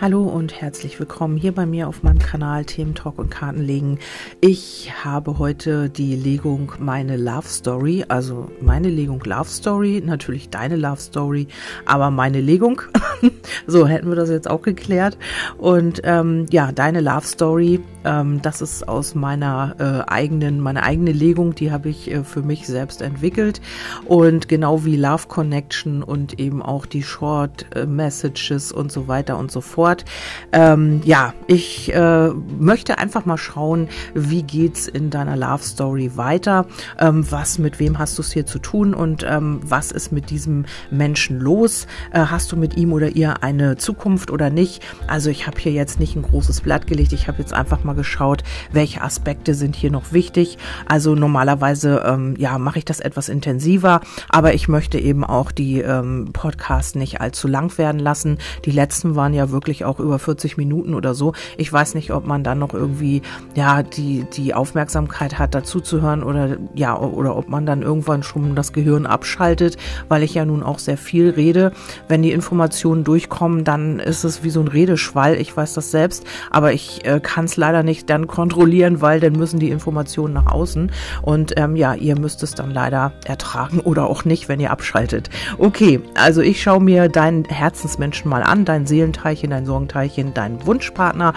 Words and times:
Hallo 0.00 0.22
und 0.22 0.62
herzlich 0.62 0.98
willkommen 0.98 1.36
hier 1.36 1.52
bei 1.52 1.66
mir 1.66 1.86
auf 1.86 2.02
meinem 2.02 2.20
Kanal 2.20 2.64
Themen 2.64 2.94
Talk 2.94 3.18
und 3.18 3.30
Kartenlegen. 3.30 3.98
Ich 4.40 4.90
habe 5.04 5.38
heute 5.38 5.90
die 5.90 6.16
Legung 6.16 6.72
Meine 6.78 7.18
Love 7.18 7.46
Story, 7.46 8.06
also 8.08 8.50
meine 8.62 8.88
Legung 8.88 9.22
Love 9.22 9.50
Story, 9.50 10.02
natürlich 10.02 10.48
deine 10.48 10.76
Love 10.76 11.02
Story, 11.02 11.48
aber 11.84 12.10
meine 12.10 12.40
Legung. 12.40 12.80
so 13.66 13.86
hätten 13.86 14.08
wir 14.08 14.16
das 14.16 14.30
jetzt 14.30 14.48
auch 14.48 14.62
geklärt. 14.62 15.16
Und 15.58 16.00
ähm, 16.04 16.46
ja, 16.50 16.72
deine 16.72 17.00
Love 17.00 17.26
Story, 17.26 17.80
ähm, 18.04 18.40
das 18.42 18.62
ist 18.62 18.88
aus 18.88 19.14
meiner 19.14 19.74
äh, 19.78 20.10
eigenen, 20.10 20.60
meine 20.60 20.82
eigene 20.82 21.12
Legung, 21.12 21.54
die 21.54 21.70
habe 21.70 21.88
ich 21.88 22.10
äh, 22.10 22.24
für 22.24 22.42
mich 22.42 22.66
selbst 22.66 23.02
entwickelt. 23.02 23.60
Und 24.06 24.48
genau 24.48 24.84
wie 24.84 24.96
Love 24.96 25.28
Connection 25.28 26.02
und 26.02 26.38
eben 26.38 26.62
auch 26.62 26.86
die 26.86 27.02
Short 27.02 27.66
äh, 27.74 27.86
Messages 27.86 28.72
und 28.72 28.90
so 28.92 29.08
weiter 29.08 29.38
und 29.38 29.50
so 29.50 29.60
fort. 29.60 30.04
Ähm, 30.52 31.00
ja, 31.04 31.34
ich 31.46 31.92
äh, 31.94 32.28
möchte 32.58 32.98
einfach 32.98 33.24
mal 33.26 33.38
schauen, 33.38 33.88
wie 34.14 34.42
geht's 34.42 34.86
in 34.88 35.10
deiner 35.10 35.36
Love 35.36 35.62
Story 35.62 36.12
weiter? 36.16 36.66
Ähm, 36.98 37.30
was, 37.30 37.58
mit 37.58 37.78
wem 37.78 37.98
hast 37.98 38.18
du 38.18 38.22
es 38.22 38.32
hier 38.32 38.46
zu 38.46 38.58
tun 38.58 38.94
und 38.94 39.24
ähm, 39.28 39.60
was 39.62 39.92
ist 39.92 40.12
mit 40.12 40.30
diesem 40.30 40.64
Menschen 40.90 41.38
los? 41.38 41.86
Äh, 42.12 42.20
hast 42.20 42.52
du 42.52 42.56
mit 42.56 42.76
ihm 42.76 42.92
oder 42.92 43.09
ihr 43.10 43.42
eine 43.42 43.76
Zukunft 43.76 44.30
oder 44.30 44.50
nicht? 44.50 44.82
Also 45.08 45.30
ich 45.30 45.46
habe 45.48 45.58
hier 45.58 45.72
jetzt 45.72 45.98
nicht 45.98 46.14
ein 46.14 46.22
großes 46.22 46.60
Blatt 46.60 46.86
gelegt. 46.86 47.12
Ich 47.12 47.26
habe 47.26 47.38
jetzt 47.38 47.52
einfach 47.52 47.82
mal 47.82 47.94
geschaut, 47.94 48.44
welche 48.72 49.02
Aspekte 49.02 49.54
sind 49.54 49.74
hier 49.74 49.90
noch 49.90 50.12
wichtig. 50.12 50.56
Also 50.86 51.16
normalerweise, 51.16 52.04
ähm, 52.06 52.36
ja, 52.38 52.58
mache 52.58 52.78
ich 52.78 52.84
das 52.84 53.00
etwas 53.00 53.28
intensiver, 53.28 54.00
aber 54.28 54.54
ich 54.54 54.68
möchte 54.68 54.98
eben 54.98 55.24
auch 55.24 55.50
die 55.50 55.80
ähm, 55.80 56.30
Podcasts 56.32 56.94
nicht 56.94 57.20
allzu 57.20 57.48
lang 57.48 57.76
werden 57.76 57.98
lassen. 57.98 58.38
Die 58.64 58.70
letzten 58.70 59.16
waren 59.16 59.34
ja 59.34 59.50
wirklich 59.50 59.80
ich, 59.80 59.84
auch 59.84 59.98
über 59.98 60.18
40 60.18 60.56
Minuten 60.56 60.94
oder 60.94 61.14
so. 61.14 61.32
Ich 61.56 61.72
weiß 61.72 61.94
nicht, 61.94 62.12
ob 62.12 62.26
man 62.26 62.44
dann 62.44 62.58
noch 62.58 62.74
irgendwie, 62.74 63.22
ja, 63.54 63.82
die, 63.82 64.26
die 64.32 64.54
Aufmerksamkeit 64.54 65.38
hat, 65.38 65.54
dazu 65.54 65.80
zu 65.80 66.02
hören 66.02 66.22
oder, 66.22 66.56
ja, 66.74 66.96
oder 66.98 67.36
ob 67.36 67.48
man 67.48 67.66
dann 67.66 67.82
irgendwann 67.82 68.22
schon 68.22 68.54
das 68.54 68.72
Gehirn 68.72 69.06
abschaltet, 69.06 69.76
weil 70.08 70.22
ich 70.22 70.34
ja 70.34 70.44
nun 70.44 70.62
auch 70.62 70.78
sehr 70.78 70.98
viel 70.98 71.30
rede. 71.30 71.72
Wenn 72.08 72.22
die 72.22 72.32
Informationen 72.32 72.99
durchkommen, 73.04 73.64
dann 73.64 73.98
ist 73.98 74.24
es 74.24 74.42
wie 74.42 74.50
so 74.50 74.60
ein 74.60 74.68
Redeschwall. 74.68 75.36
Ich 75.36 75.56
weiß 75.56 75.74
das 75.74 75.90
selbst, 75.90 76.24
aber 76.50 76.72
ich 76.72 77.04
äh, 77.04 77.20
kann 77.20 77.44
es 77.44 77.56
leider 77.56 77.82
nicht 77.82 78.10
dann 78.10 78.26
kontrollieren, 78.26 79.00
weil 79.00 79.20
dann 79.20 79.32
müssen 79.32 79.60
die 79.60 79.70
Informationen 79.70 80.34
nach 80.34 80.46
außen. 80.46 80.90
Und 81.22 81.54
ähm, 81.56 81.76
ja, 81.76 81.94
ihr 81.94 82.18
müsst 82.18 82.42
es 82.42 82.54
dann 82.54 82.70
leider 82.70 83.12
ertragen 83.24 83.80
oder 83.84 84.06
auch 84.06 84.24
nicht, 84.24 84.48
wenn 84.48 84.60
ihr 84.60 84.70
abschaltet. 84.70 85.30
Okay, 85.58 86.00
also 86.14 86.40
ich 86.40 86.62
schaue 86.62 86.82
mir 86.82 87.08
deinen 87.08 87.44
Herzensmenschen 87.44 88.30
mal 88.30 88.42
an, 88.42 88.64
dein 88.64 88.86
Seelenteilchen, 88.86 89.50
dein 89.50 89.66
Sorgenteilchen 89.66 90.34
deinen 90.34 90.64
Wunschpartner. 90.66 91.34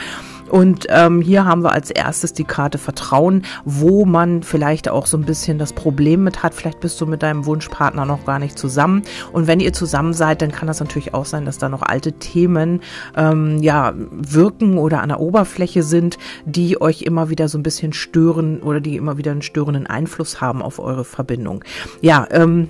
Und 0.54 0.86
ähm, 0.90 1.20
hier 1.20 1.46
haben 1.46 1.64
wir 1.64 1.72
als 1.72 1.90
erstes 1.90 2.32
die 2.32 2.44
Karte 2.44 2.78
Vertrauen, 2.78 3.42
wo 3.66 4.06
man 4.06 4.44
vielleicht 4.44 4.88
auch 4.88 5.08
so 5.08 5.18
ein 5.18 5.24
bisschen 5.24 5.58
das 5.58 5.74
Problem 5.74 6.24
mit 6.24 6.44
hat. 6.44 6.54
Vielleicht 6.54 6.80
bist 6.80 7.02
du 7.02 7.08
mit 7.08 7.24
deinem 7.24 7.48
Wunschpartner 7.48 8.06
noch 8.06 8.24
gar 8.24 8.38
nicht 8.38 8.60
zusammen. 8.60 9.02
Und 9.32 9.48
wenn 9.48 9.60
ihr 9.60 9.74
zusammen 9.74 10.14
seid, 10.14 10.44
dann 10.44 10.52
kann 10.52 10.68
das 10.68 10.80
natürlich 10.80 11.16
auch 11.16 11.26
sein, 11.26 11.46
dass 11.46 11.58
da 11.58 11.70
noch 11.70 11.82
alte 11.82 12.14
Themen 12.14 12.82
ähm, 13.18 13.64
ja 13.64 13.96
wirken 14.12 14.78
oder 14.78 15.02
an 15.02 15.10
der 15.10 15.22
Oberfläche 15.22 15.82
sind, 15.82 16.20
die 16.46 16.80
euch 16.80 17.02
immer 17.02 17.32
wieder 17.32 17.48
so 17.48 17.58
ein 17.58 17.64
bisschen 17.64 17.92
stören 17.92 18.62
oder 18.62 18.80
die 18.80 18.96
immer 18.96 19.18
wieder 19.18 19.32
einen 19.32 19.42
störenden 19.42 19.88
Einfluss 19.88 20.40
haben 20.40 20.62
auf 20.62 20.78
eure 20.78 21.04
Verbindung. 21.04 21.64
Ja, 22.02 22.28
ähm, 22.30 22.68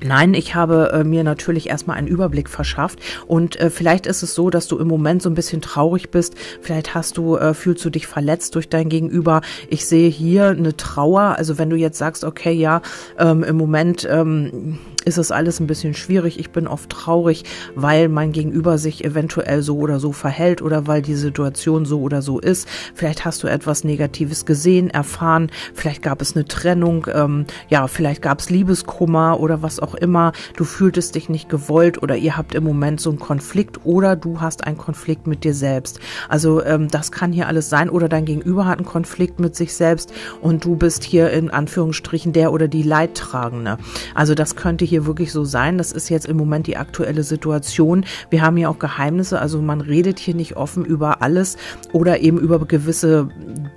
Nein, 0.00 0.34
ich 0.34 0.54
habe 0.54 0.90
äh, 0.92 1.04
mir 1.04 1.24
natürlich 1.24 1.68
erstmal 1.68 1.96
einen 1.96 2.06
Überblick 2.06 2.48
verschafft 2.48 3.00
und 3.26 3.58
äh, 3.60 3.70
vielleicht 3.70 4.06
ist 4.06 4.22
es 4.22 4.34
so, 4.34 4.50
dass 4.50 4.68
du 4.68 4.78
im 4.78 4.86
Moment 4.86 5.22
so 5.22 5.30
ein 5.30 5.34
bisschen 5.34 5.60
traurig 5.60 6.10
bist. 6.10 6.34
Vielleicht 6.60 6.94
hast 6.94 7.16
du, 7.16 7.36
äh, 7.36 7.54
fühlst 7.54 7.84
du 7.84 7.90
dich 7.90 8.06
verletzt 8.06 8.54
durch 8.54 8.68
dein 8.68 8.88
Gegenüber. 8.88 9.40
Ich 9.68 9.86
sehe 9.86 10.08
hier 10.08 10.48
eine 10.48 10.76
Trauer. 10.76 11.36
Also 11.36 11.58
wenn 11.58 11.70
du 11.70 11.76
jetzt 11.76 11.98
sagst, 11.98 12.24
okay, 12.24 12.52
ja, 12.52 12.82
ähm, 13.18 13.42
im 13.42 13.56
Moment 13.56 14.06
ähm, 14.10 14.78
ist 15.08 15.16
es 15.16 15.32
alles 15.32 15.58
ein 15.58 15.66
bisschen 15.66 15.94
schwierig. 15.94 16.38
Ich 16.38 16.50
bin 16.50 16.68
oft 16.68 16.90
traurig, 16.90 17.44
weil 17.74 18.10
mein 18.10 18.30
Gegenüber 18.30 18.76
sich 18.76 19.04
eventuell 19.06 19.62
so 19.62 19.78
oder 19.78 19.98
so 20.00 20.12
verhält 20.12 20.60
oder 20.60 20.86
weil 20.86 21.00
die 21.00 21.14
Situation 21.14 21.86
so 21.86 22.02
oder 22.02 22.20
so 22.20 22.38
ist. 22.38 22.68
Vielleicht 22.94 23.24
hast 23.24 23.42
du 23.42 23.48
etwas 23.48 23.84
Negatives 23.84 24.44
gesehen, 24.44 24.90
erfahren. 24.90 25.50
Vielleicht 25.72 26.02
gab 26.02 26.20
es 26.20 26.36
eine 26.36 26.44
Trennung. 26.44 27.06
Ähm, 27.12 27.46
ja, 27.70 27.88
vielleicht 27.88 28.20
gab 28.20 28.40
es 28.40 28.50
Liebeskummer 28.50 29.40
oder 29.40 29.62
was 29.62 29.80
auch 29.80 29.94
immer. 29.94 30.32
Du 30.56 30.64
fühltest 30.64 31.14
dich 31.14 31.30
nicht 31.30 31.48
gewollt 31.48 32.02
oder 32.02 32.16
ihr 32.16 32.36
habt 32.36 32.54
im 32.54 32.64
Moment 32.64 33.00
so 33.00 33.08
einen 33.08 33.18
Konflikt 33.18 33.86
oder 33.86 34.14
du 34.14 34.42
hast 34.42 34.64
einen 34.64 34.76
Konflikt 34.76 35.26
mit 35.26 35.42
dir 35.42 35.54
selbst. 35.54 36.00
Also 36.28 36.62
ähm, 36.62 36.88
das 36.88 37.12
kann 37.12 37.32
hier 37.32 37.48
alles 37.48 37.70
sein 37.70 37.88
oder 37.88 38.10
dein 38.10 38.26
Gegenüber 38.26 38.66
hat 38.66 38.78
einen 38.78 38.86
Konflikt 38.86 39.40
mit 39.40 39.56
sich 39.56 39.74
selbst 39.74 40.12
und 40.42 40.66
du 40.66 40.76
bist 40.76 41.02
hier 41.02 41.30
in 41.30 41.50
Anführungsstrichen 41.50 42.34
der 42.34 42.52
oder 42.52 42.68
die 42.68 42.82
Leidtragende. 42.82 43.78
Also 44.14 44.34
das 44.34 44.54
könnte 44.54 44.84
hier 44.84 44.97
wirklich 45.06 45.32
so 45.32 45.44
sein. 45.44 45.78
Das 45.78 45.92
ist 45.92 46.08
jetzt 46.08 46.26
im 46.26 46.36
Moment 46.36 46.66
die 46.66 46.76
aktuelle 46.76 47.22
Situation. 47.22 48.04
Wir 48.30 48.42
haben 48.42 48.56
hier 48.56 48.70
auch 48.70 48.78
Geheimnisse, 48.78 49.40
also 49.40 49.60
man 49.60 49.80
redet 49.80 50.18
hier 50.18 50.34
nicht 50.34 50.56
offen 50.56 50.84
über 50.84 51.22
alles 51.22 51.56
oder 51.92 52.20
eben 52.20 52.38
über 52.38 52.58
gewisse 52.64 53.28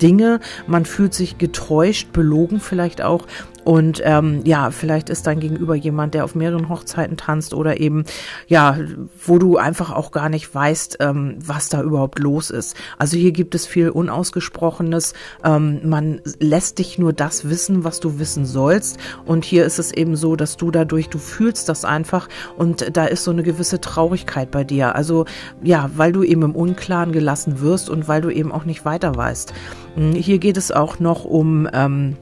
Dinge. 0.01 0.39
Man 0.67 0.85
fühlt 0.85 1.13
sich 1.13 1.37
getäuscht, 1.37 2.11
belogen 2.13 2.59
vielleicht 2.59 3.01
auch 3.01 3.27
und 3.63 4.01
ähm, 4.03 4.41
ja, 4.43 4.71
vielleicht 4.71 5.09
ist 5.09 5.27
dein 5.27 5.39
Gegenüber 5.39 5.75
jemand, 5.75 6.13
der 6.13 6.23
auf 6.23 6.33
mehreren 6.33 6.69
Hochzeiten 6.69 7.15
tanzt 7.17 7.53
oder 7.53 7.79
eben, 7.79 8.05
ja, 8.47 8.77
wo 9.25 9.37
du 9.37 9.57
einfach 9.57 9.91
auch 9.91 10.11
gar 10.11 10.29
nicht 10.29 10.53
weißt, 10.53 10.97
ähm, 10.99 11.35
was 11.37 11.69
da 11.69 11.81
überhaupt 11.81 12.17
los 12.19 12.49
ist. 12.49 12.75
Also 12.97 13.17
hier 13.17 13.31
gibt 13.31 13.53
es 13.53 13.67
viel 13.67 13.89
Unausgesprochenes. 13.89 15.13
Ähm, 15.43 15.81
man 15.87 16.21
lässt 16.39 16.79
dich 16.79 16.97
nur 16.97 17.13
das 17.13 17.49
wissen, 17.49 17.83
was 17.83 17.99
du 17.99 18.17
wissen 18.17 18.45
sollst. 18.45 18.97
Und 19.25 19.45
hier 19.45 19.65
ist 19.65 19.77
es 19.77 19.91
eben 19.91 20.15
so, 20.15 20.35
dass 20.35 20.57
du 20.57 20.71
dadurch, 20.71 21.09
du 21.09 21.19
fühlst 21.19 21.69
das 21.69 21.85
einfach 21.85 22.29
und 22.57 22.97
da 22.97 23.05
ist 23.05 23.23
so 23.23 23.31
eine 23.31 23.43
gewisse 23.43 23.79
Traurigkeit 23.79 24.49
bei 24.49 24.63
dir. 24.63 24.95
Also 24.95 25.25
ja, 25.61 25.91
weil 25.95 26.13
du 26.13 26.23
eben 26.23 26.41
im 26.41 26.55
Unklaren 26.55 27.11
gelassen 27.11 27.61
wirst 27.61 27.91
und 27.91 28.07
weil 28.07 28.21
du 28.21 28.31
eben 28.31 28.51
auch 28.51 28.65
nicht 28.65 28.85
weiter 28.85 29.15
weißt. 29.15 29.53
Hm, 29.95 30.13
hier 30.13 30.39
geht 30.39 30.57
es 30.57 30.71
auch 30.71 30.99
noch 30.99 31.25
um 31.25 31.67
ähm, 31.73 32.17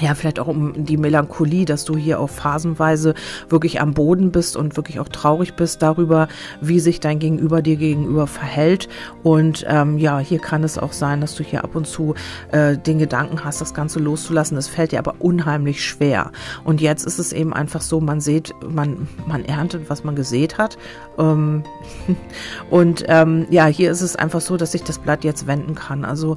ja, 0.00 0.14
vielleicht 0.14 0.38
auch 0.38 0.46
um 0.46 0.84
die 0.84 0.96
Melancholie, 0.96 1.64
dass 1.64 1.84
du 1.84 1.96
hier 1.96 2.20
auch 2.20 2.30
phasenweise 2.30 3.14
wirklich 3.48 3.80
am 3.80 3.94
Boden 3.94 4.30
bist 4.30 4.56
und 4.56 4.76
wirklich 4.76 5.00
auch 5.00 5.08
traurig 5.08 5.54
bist 5.54 5.82
darüber, 5.82 6.28
wie 6.60 6.80
sich 6.80 7.00
dein 7.00 7.18
Gegenüber 7.18 7.62
dir 7.62 7.76
gegenüber 7.76 8.26
verhält. 8.26 8.88
Und 9.22 9.64
ähm, 9.68 9.98
ja, 9.98 10.18
hier 10.18 10.38
kann 10.38 10.62
es 10.62 10.78
auch 10.78 10.92
sein, 10.92 11.20
dass 11.20 11.34
du 11.34 11.42
hier 11.42 11.64
ab 11.64 11.74
und 11.74 11.86
zu 11.86 12.14
äh, 12.52 12.76
den 12.76 12.98
Gedanken 12.98 13.44
hast, 13.44 13.60
das 13.60 13.74
Ganze 13.74 13.98
loszulassen. 13.98 14.56
Es 14.56 14.68
fällt 14.68 14.92
dir 14.92 15.00
aber 15.00 15.16
unheimlich 15.18 15.84
schwer. 15.84 16.30
Und 16.64 16.80
jetzt 16.80 17.04
ist 17.04 17.18
es 17.18 17.32
eben 17.32 17.52
einfach 17.52 17.80
so, 17.80 18.00
man 18.00 18.20
sieht, 18.20 18.54
man, 18.68 19.08
man 19.26 19.44
erntet, 19.44 19.90
was 19.90 20.04
man 20.04 20.14
gesät 20.14 20.58
hat. 20.58 20.78
Ähm 21.18 21.64
und 22.70 23.04
ähm, 23.08 23.46
ja, 23.50 23.66
hier 23.66 23.90
ist 23.90 24.02
es 24.02 24.14
einfach 24.14 24.40
so, 24.40 24.56
dass 24.56 24.72
sich 24.72 24.84
das 24.84 24.98
Blatt 24.98 25.24
jetzt 25.24 25.46
wenden 25.48 25.74
kann. 25.74 26.04
Also 26.04 26.36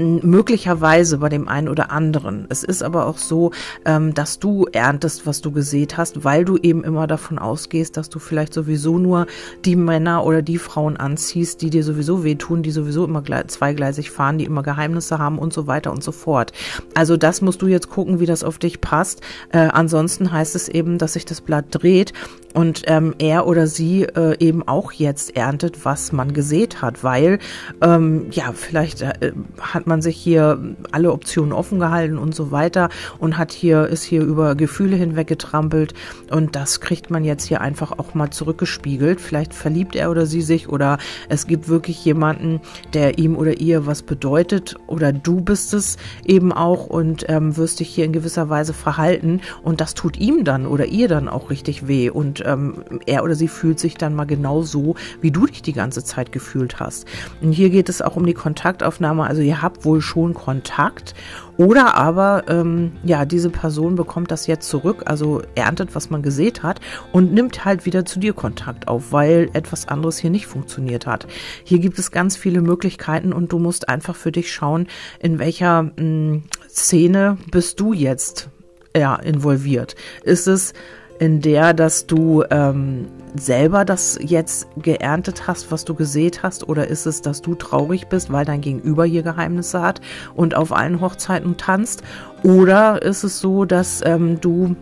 möglicherweise 0.00 1.18
bei 1.18 1.28
dem 1.28 1.48
einen 1.48 1.68
oder 1.68 1.90
anderen. 1.90 2.46
Es 2.48 2.64
ist 2.64 2.82
aber 2.82 3.06
auch 3.06 3.18
so, 3.18 3.52
ähm, 3.84 4.14
dass 4.14 4.38
du 4.38 4.66
erntest, 4.72 5.26
was 5.26 5.40
du 5.40 5.50
gesät 5.50 5.96
hast, 5.96 6.24
weil 6.24 6.44
du 6.44 6.56
eben 6.56 6.84
immer 6.84 7.06
davon 7.06 7.38
ausgehst, 7.38 7.96
dass 7.96 8.08
du 8.08 8.18
vielleicht 8.18 8.54
sowieso 8.54 8.98
nur 8.98 9.26
die 9.64 9.76
Männer 9.76 10.24
oder 10.24 10.42
die 10.42 10.58
Frauen 10.58 10.96
anziehst, 10.96 11.62
die 11.62 11.70
dir 11.70 11.84
sowieso 11.84 12.24
wehtun, 12.24 12.62
die 12.62 12.70
sowieso 12.70 13.04
immer 13.04 13.22
zweigleisig 13.46 14.10
fahren, 14.10 14.38
die 14.38 14.44
immer 14.44 14.62
Geheimnisse 14.62 15.18
haben 15.18 15.38
und 15.38 15.52
so 15.52 15.66
weiter 15.66 15.92
und 15.92 16.02
so 16.02 16.12
fort. 16.12 16.52
Also 16.94 17.16
das 17.16 17.40
musst 17.40 17.62
du 17.62 17.66
jetzt 17.66 17.90
gucken, 17.90 18.20
wie 18.20 18.26
das 18.26 18.44
auf 18.44 18.58
dich 18.58 18.80
passt. 18.80 19.20
Äh, 19.52 19.58
ansonsten 19.58 20.32
heißt 20.32 20.54
es 20.54 20.68
eben, 20.68 20.98
dass 20.98 21.14
sich 21.14 21.24
das 21.24 21.40
Blatt 21.40 21.66
dreht 21.70 22.12
und 22.52 22.82
ähm, 22.86 23.14
er 23.18 23.46
oder 23.46 23.66
sie 23.66 24.02
äh, 24.02 24.36
eben 24.38 24.66
auch 24.66 24.92
jetzt 24.92 25.36
erntet, 25.36 25.84
was 25.84 26.12
man 26.12 26.32
gesät 26.32 26.82
hat, 26.82 27.04
weil 27.04 27.38
ähm, 27.80 28.26
ja 28.30 28.52
vielleicht 28.52 29.02
äh, 29.02 29.32
hat 29.60 29.86
man 29.86 29.89
sich 30.02 30.16
hier 30.16 30.58
alle 30.92 31.12
Optionen 31.12 31.52
offen 31.52 31.78
gehalten 31.78 32.18
und 32.18 32.34
so 32.34 32.50
weiter 32.50 32.88
und 33.18 33.36
hat 33.36 33.52
hier 33.52 33.86
ist 33.86 34.04
hier 34.04 34.22
über 34.22 34.54
Gefühle 34.54 34.96
hinweg 34.96 35.26
getrampelt 35.26 35.94
und 36.30 36.56
das 36.56 36.80
kriegt 36.80 37.10
man 37.10 37.24
jetzt 37.24 37.44
hier 37.44 37.60
einfach 37.60 37.98
auch 37.98 38.14
mal 38.14 38.30
zurückgespiegelt. 38.30 39.20
Vielleicht 39.20 39.54
verliebt 39.54 39.96
er 39.96 40.10
oder 40.10 40.26
sie 40.26 40.42
sich 40.42 40.68
oder 40.68 40.98
es 41.28 41.46
gibt 41.46 41.68
wirklich 41.68 42.04
jemanden, 42.04 42.60
der 42.94 43.18
ihm 43.18 43.36
oder 43.36 43.60
ihr 43.60 43.86
was 43.86 44.02
bedeutet 44.02 44.76
oder 44.86 45.12
du 45.12 45.40
bist 45.40 45.74
es 45.74 45.96
eben 46.24 46.52
auch 46.52 46.86
und 46.86 47.24
ähm, 47.28 47.56
wirst 47.56 47.80
dich 47.80 47.88
hier 47.88 48.04
in 48.04 48.12
gewisser 48.12 48.48
Weise 48.48 48.72
verhalten 48.72 49.40
und 49.62 49.80
das 49.80 49.94
tut 49.94 50.18
ihm 50.18 50.44
dann 50.44 50.66
oder 50.66 50.86
ihr 50.86 51.08
dann 51.08 51.28
auch 51.28 51.50
richtig 51.50 51.88
weh 51.88 52.10
und 52.10 52.42
ähm, 52.46 52.84
er 53.06 53.24
oder 53.24 53.34
sie 53.34 53.48
fühlt 53.48 53.80
sich 53.80 53.96
dann 53.96 54.14
mal 54.14 54.24
genau 54.24 54.62
so, 54.62 54.94
wie 55.20 55.30
du 55.30 55.46
dich 55.46 55.62
die 55.62 55.72
ganze 55.72 56.04
Zeit 56.04 56.32
gefühlt 56.32 56.80
hast. 56.80 57.06
Und 57.40 57.52
hier 57.52 57.70
geht 57.70 57.88
es 57.88 58.02
auch 58.02 58.16
um 58.16 58.26
die 58.26 58.34
Kontaktaufnahme. 58.34 59.24
Also 59.24 59.42
ihr 59.42 59.62
habt 59.62 59.69
habt 59.70 59.84
wohl 59.84 60.00
schon 60.00 60.34
Kontakt 60.34 61.14
oder 61.56 61.94
aber, 61.94 62.44
ähm, 62.48 62.92
ja, 63.04 63.24
diese 63.24 63.50
Person 63.50 63.94
bekommt 63.94 64.30
das 64.30 64.46
jetzt 64.46 64.68
zurück, 64.68 65.02
also 65.06 65.42
erntet, 65.54 65.94
was 65.94 66.10
man 66.10 66.22
gesät 66.22 66.62
hat 66.62 66.80
und 67.12 67.32
nimmt 67.32 67.64
halt 67.64 67.86
wieder 67.86 68.04
zu 68.04 68.18
dir 68.18 68.32
Kontakt 68.32 68.88
auf, 68.88 69.12
weil 69.12 69.48
etwas 69.52 69.86
anderes 69.86 70.18
hier 70.18 70.30
nicht 70.30 70.46
funktioniert 70.46 71.06
hat. 71.06 71.28
Hier 71.62 71.78
gibt 71.78 71.98
es 71.98 72.10
ganz 72.10 72.36
viele 72.36 72.62
Möglichkeiten 72.62 73.32
und 73.32 73.52
du 73.52 73.58
musst 73.58 73.88
einfach 73.88 74.16
für 74.16 74.32
dich 74.32 74.52
schauen, 74.52 74.88
in 75.20 75.38
welcher 75.38 75.82
mh, 75.84 75.92
hm, 75.98 76.42
Szene 76.68 77.38
bist 77.52 77.78
du 77.78 77.92
jetzt 77.92 78.48
ja, 78.96 79.14
involviert. 79.14 79.94
Ist 80.24 80.48
es 80.48 80.72
in 81.20 81.42
der, 81.42 81.74
dass 81.74 82.06
du 82.06 82.42
ähm, 82.50 83.06
selber 83.36 83.84
das 83.84 84.18
jetzt 84.22 84.66
geerntet 84.76 85.46
hast, 85.46 85.70
was 85.70 85.84
du 85.84 85.94
gesät 85.94 86.42
hast? 86.42 86.66
Oder 86.66 86.88
ist 86.88 87.04
es, 87.04 87.20
dass 87.20 87.42
du 87.42 87.54
traurig 87.54 88.08
bist, 88.08 88.32
weil 88.32 88.46
dein 88.46 88.62
Gegenüber 88.62 89.04
hier 89.04 89.22
Geheimnisse 89.22 89.82
hat 89.82 90.00
und 90.34 90.54
auf 90.54 90.72
allen 90.72 91.02
Hochzeiten 91.02 91.58
tanzt? 91.58 92.02
Oder 92.42 93.02
ist 93.02 93.22
es 93.22 93.38
so, 93.38 93.66
dass 93.66 94.00
ähm, 94.04 94.40
du 94.40 94.74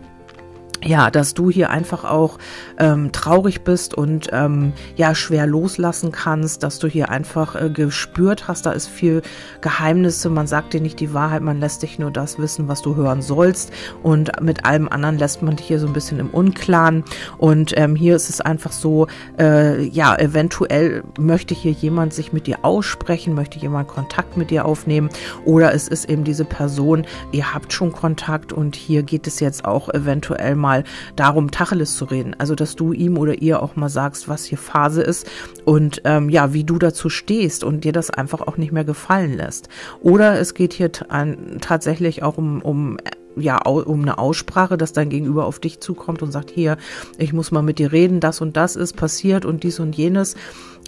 ja, 0.83 1.11
dass 1.11 1.33
du 1.33 1.49
hier 1.49 1.69
einfach 1.69 2.05
auch 2.05 2.37
ähm, 2.77 3.11
traurig 3.11 3.63
bist 3.63 3.93
und 3.93 4.29
ähm, 4.31 4.73
ja 4.95 5.13
schwer 5.13 5.45
loslassen 5.45 6.11
kannst, 6.11 6.63
dass 6.63 6.79
du 6.79 6.87
hier 6.87 7.09
einfach 7.09 7.55
äh, 7.55 7.69
gespürt 7.69 8.47
hast, 8.47 8.65
da 8.65 8.71
ist 8.71 8.87
viel 8.87 9.21
Geheimnisse, 9.61 10.29
man 10.29 10.47
sagt 10.47 10.73
dir 10.73 10.81
nicht 10.81 10.99
die 10.99 11.13
Wahrheit, 11.13 11.41
man 11.41 11.59
lässt 11.59 11.83
dich 11.83 11.99
nur 11.99 12.11
das 12.11 12.39
wissen, 12.39 12.67
was 12.67 12.81
du 12.81 12.95
hören 12.95 13.21
sollst. 13.21 13.73
Und 14.03 14.41
mit 14.41 14.65
allem 14.65 14.87
anderen 14.87 15.17
lässt 15.17 15.41
man 15.41 15.57
dich 15.57 15.67
hier 15.67 15.79
so 15.79 15.87
ein 15.87 15.93
bisschen 15.93 16.19
im 16.19 16.29
Unklaren. 16.29 17.03
Und 17.37 17.77
ähm, 17.77 17.95
hier 17.95 18.15
ist 18.15 18.29
es 18.29 18.39
einfach 18.39 18.71
so, 18.71 19.07
äh, 19.37 19.83
ja, 19.83 20.15
eventuell 20.17 21.03
möchte 21.19 21.53
hier 21.53 21.71
jemand 21.71 22.13
sich 22.13 22.31
mit 22.31 22.47
dir 22.47 22.59
aussprechen, 22.61 23.33
möchte 23.33 23.59
jemand 23.59 23.89
Kontakt 23.89 24.37
mit 24.37 24.49
dir 24.49 24.65
aufnehmen. 24.65 25.09
Oder 25.43 25.73
es 25.73 25.87
ist 25.87 26.09
eben 26.09 26.23
diese 26.23 26.45
Person, 26.45 27.05
ihr 27.31 27.53
habt 27.53 27.73
schon 27.73 27.91
Kontakt 27.91 28.53
und 28.53 28.75
hier 28.75 29.03
geht 29.03 29.27
es 29.27 29.39
jetzt 29.39 29.65
auch 29.65 29.89
eventuell 29.89 30.55
mal 30.55 30.68
mal 30.69 30.83
darum, 31.15 31.49
Tacheles 31.49 31.97
zu 31.97 32.05
reden. 32.05 32.35
Also, 32.37 32.53
dass 32.53 32.75
du 32.75 32.93
ihm 32.93 33.17
oder 33.17 33.41
ihr 33.41 33.63
auch 33.63 33.75
mal 33.75 33.89
sagst, 33.89 34.29
was 34.29 34.45
hier 34.45 34.59
Phase 34.59 35.01
ist 35.01 35.27
und 35.65 36.01
ähm, 36.05 36.29
ja, 36.29 36.53
wie 36.53 36.63
du 36.63 36.77
dazu 36.77 37.09
stehst 37.09 37.63
und 37.63 37.83
dir 37.83 37.91
das 37.91 38.11
einfach 38.11 38.41
auch 38.41 38.57
nicht 38.57 38.71
mehr 38.71 38.85
gefallen 38.85 39.35
lässt. 39.35 39.69
Oder 40.01 40.39
es 40.39 40.53
geht 40.53 40.73
hier 40.73 40.91
tatsächlich 40.91 42.23
auch 42.23 42.37
um, 42.37 42.61
um 42.61 42.97
ja, 43.35 43.57
um 43.65 44.01
eine 44.01 44.17
Aussprache, 44.17 44.77
dass 44.77 44.93
dein 44.93 45.09
Gegenüber 45.09 45.45
auf 45.45 45.59
dich 45.59 45.79
zukommt 45.79 46.21
und 46.21 46.31
sagt, 46.31 46.51
hier, 46.51 46.77
ich 47.17 47.33
muss 47.33 47.51
mal 47.51 47.61
mit 47.61 47.79
dir 47.79 47.91
reden, 47.91 48.19
das 48.19 48.41
und 48.41 48.57
das 48.57 48.75
ist 48.75 48.95
passiert 48.95 49.45
und 49.45 49.63
dies 49.63 49.79
und 49.79 49.95
jenes 49.95 50.35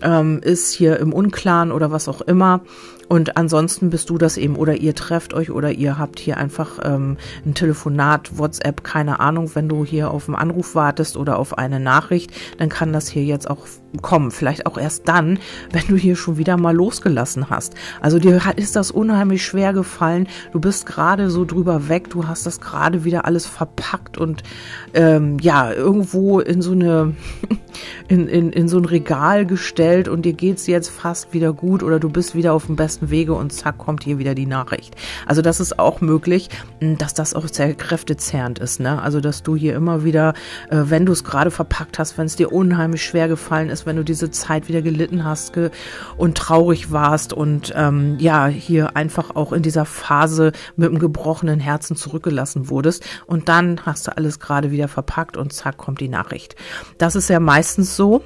ähm, 0.02 0.40
ist 0.44 0.74
hier 0.74 1.00
im 1.00 1.14
Unklaren 1.14 1.72
oder 1.72 1.92
was 1.92 2.08
auch 2.08 2.22
immer. 2.22 2.62
Und 3.12 3.36
ansonsten 3.36 3.90
bist 3.90 4.10
du 4.10 4.18
das 4.18 4.38
eben 4.38 4.56
oder 4.56 4.76
ihr 4.76 4.96
trefft 4.96 5.34
euch 5.34 5.52
oder 5.52 5.74
ihr 5.74 6.00
habt 6.00 6.18
hier 6.18 6.38
einfach 6.38 6.80
ähm, 6.82 7.18
ein 7.46 7.54
Telefonat, 7.54 8.38
WhatsApp, 8.38 8.86
keine 8.86 9.20
Ahnung, 9.20 9.52
wenn 9.54 9.68
du 9.68 9.84
hier 9.84 10.12
auf 10.12 10.30
einen 10.30 10.38
Anruf 10.38 10.76
wartest 10.76 11.18
oder 11.18 11.38
auf 11.38 11.58
eine 11.58 11.82
Nachricht, 11.82 12.32
dann 12.58 12.70
kann 12.70 12.94
das 12.94 13.10
hier 13.10 13.26
jetzt 13.26 13.50
auch 13.50 13.68
kommen. 14.02 14.32
Vielleicht 14.32 14.66
auch 14.66 14.78
erst 14.78 15.08
dann, 15.08 15.40
wenn 15.72 15.88
du 15.88 15.96
hier 15.98 16.16
schon 16.16 16.38
wieder 16.38 16.56
mal 16.56 16.74
losgelassen 16.74 17.50
hast. 17.50 17.74
Also 18.00 18.20
dir 18.20 18.40
ist 18.56 18.76
das 18.76 18.92
unheimlich 18.92 19.44
schwer 19.44 19.74
gefallen. 19.74 20.28
Du 20.54 20.60
bist 20.60 20.86
gerade 20.86 21.30
so 21.30 21.44
drüber 21.44 21.90
weg. 21.90 22.10
Du 22.10 22.28
hast 22.28 22.46
das 22.46 22.62
gerade 22.62 23.04
wieder 23.04 23.26
alles 23.26 23.46
verpackt 23.46 24.18
und 24.18 24.44
ähm, 24.94 25.38
ja, 25.40 25.74
irgendwo 25.74 26.40
in 26.40 26.62
so 26.62 26.72
eine, 26.72 27.14
in, 28.08 28.28
in, 28.28 28.52
in 28.52 28.68
so 28.70 28.78
ein 28.78 28.86
Regal 28.86 29.46
gestellt 29.46 30.08
und 30.08 30.24
dir 30.24 30.34
geht's 30.34 30.68
jetzt 30.68 30.90
fast 30.90 31.34
wieder 31.34 31.52
gut 31.52 31.84
oder 31.84 32.00
du 32.00 32.10
bist 32.10 32.36
wieder 32.36 32.54
auf 32.54 32.68
dem 32.68 32.76
besten 32.76 33.01
besten 33.02 33.10
Wege 33.10 33.34
und 33.34 33.52
zack, 33.52 33.78
kommt 33.78 34.04
hier 34.04 34.20
wieder 34.20 34.36
die 34.36 34.46
Nachricht. 34.46 34.96
Also 35.26 35.42
das 35.42 35.60
ist 35.60 35.80
auch 35.80 36.02
möglich, 36.02 36.50
hm, 36.80 36.98
dass 36.98 37.14
das 37.14 37.34
auch 37.34 37.48
sehr 37.48 37.74
kräftezerrend 37.74 38.60
ist. 38.60 38.80
Ne? 38.80 39.02
Also 39.02 39.20
dass 39.20 39.44
du 39.44 39.56
hier 39.56 39.76
immer 39.76 40.04
wieder, 40.04 40.34
äh, 40.70 40.84
wenn 40.86 41.06
du 41.06 41.12
es 41.12 41.24
gerade 41.24 41.52
verpackt 41.52 42.00
hast, 42.00 42.18
wenn 42.18 42.26
es 42.26 42.36
dir 42.36 42.52
unheimlich 42.52 43.04
schwer 43.04 43.28
gefallen 43.28 43.70
ist, 43.70 43.86
wenn 43.86 43.96
du 43.96 44.04
diese 44.04 44.32
Zeit 44.32 44.68
wieder 44.68 44.82
gelitten 44.82 45.24
hast 45.24 45.54
und 46.18 46.38
traurig 46.38 46.92
warst 46.92 47.34
und 47.34 47.74
ähm, 47.76 48.18
ja, 48.20 48.48
hier 48.48 48.96
einfach 48.96 49.36
auch 49.36 49.54
in 49.54 49.64
dieser 49.64 49.86
Phase 49.86 50.52
mit 50.76 50.90
einem 50.90 51.00
gebrochenen 51.00 51.60
Herzen 51.60 51.96
zurückgelassen 51.96 52.70
wurdest 52.70 53.04
und 53.26 53.50
dann 53.50 53.86
hast 53.86 54.08
du 54.08 54.16
alles 54.16 54.40
gerade 54.40 54.72
wieder 54.72 54.88
verpackt 54.88 55.36
und 55.36 55.52
zack, 55.54 55.78
kommt 55.78 56.00
die 56.00 56.10
Nachricht. 56.10 56.56
Das 56.98 57.16
ist 57.16 57.30
ja 57.30 57.40
meistens 57.40 57.96
so. 57.96 58.24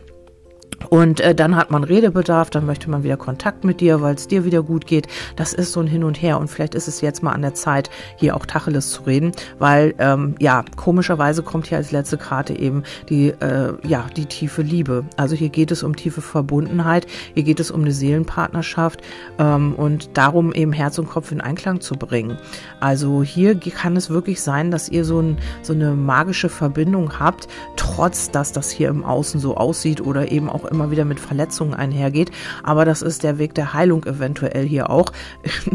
Und 0.89 1.19
äh, 1.19 1.35
dann 1.35 1.55
hat 1.55 1.71
man 1.71 1.83
Redebedarf, 1.83 2.49
dann 2.49 2.65
möchte 2.65 2.89
man 2.89 3.03
wieder 3.03 3.17
Kontakt 3.17 3.63
mit 3.63 3.81
dir, 3.81 4.01
weil 4.01 4.15
es 4.15 4.27
dir 4.27 4.45
wieder 4.45 4.63
gut 4.63 4.87
geht. 4.87 5.07
Das 5.35 5.53
ist 5.53 5.71
so 5.71 5.79
ein 5.79 5.87
Hin 5.87 6.03
und 6.03 6.21
Her. 6.21 6.39
Und 6.39 6.47
vielleicht 6.47 6.75
ist 6.75 6.87
es 6.87 7.01
jetzt 7.01 7.23
mal 7.23 7.31
an 7.31 7.41
der 7.41 7.53
Zeit, 7.53 7.89
hier 8.17 8.35
auch 8.35 8.45
Tacheles 8.45 8.91
zu 8.91 9.03
reden, 9.03 9.31
weil 9.59 9.95
ähm, 9.99 10.35
ja, 10.39 10.63
komischerweise 10.75 11.43
kommt 11.43 11.67
hier 11.67 11.77
als 11.77 11.91
letzte 11.91 12.17
Karte 12.17 12.57
eben 12.57 12.83
die, 13.09 13.29
äh, 13.29 13.73
ja, 13.83 14.05
die 14.15 14.25
tiefe 14.25 14.61
Liebe. 14.61 15.05
Also 15.17 15.35
hier 15.35 15.49
geht 15.49 15.71
es 15.71 15.83
um 15.83 15.95
tiefe 15.95 16.21
Verbundenheit, 16.21 17.07
hier 17.33 17.43
geht 17.43 17.59
es 17.59 17.71
um 17.71 17.81
eine 17.81 17.91
Seelenpartnerschaft 17.91 19.01
ähm, 19.39 19.73
und 19.75 20.17
darum 20.17 20.53
eben 20.53 20.73
Herz 20.73 20.97
und 20.97 21.09
Kopf 21.09 21.31
in 21.31 21.41
Einklang 21.41 21.81
zu 21.81 21.95
bringen. 21.95 22.37
Also 22.79 23.23
hier 23.23 23.55
kann 23.59 23.95
es 23.95 24.09
wirklich 24.09 24.41
sein, 24.41 24.71
dass 24.71 24.89
ihr 24.89 25.05
so, 25.05 25.19
ein, 25.19 25.37
so 25.61 25.73
eine 25.73 25.91
magische 25.91 26.49
Verbindung 26.49 27.19
habt, 27.19 27.47
trotz 27.75 28.31
dass 28.31 28.51
das 28.51 28.69
hier 28.69 28.89
im 28.89 29.03
Außen 29.03 29.39
so 29.39 29.55
aussieht 29.55 30.01
oder 30.01 30.31
eben 30.31 30.49
auch 30.49 30.64
immer 30.65 30.91
wieder 30.91 31.05
mit 31.05 31.19
Verletzungen 31.19 31.73
einhergeht. 31.73 32.31
Aber 32.63 32.85
das 32.85 33.01
ist 33.01 33.23
der 33.23 33.37
Weg 33.37 33.53
der 33.55 33.73
Heilung 33.73 34.05
eventuell 34.05 34.65
hier 34.65 34.89
auch. 34.89 35.11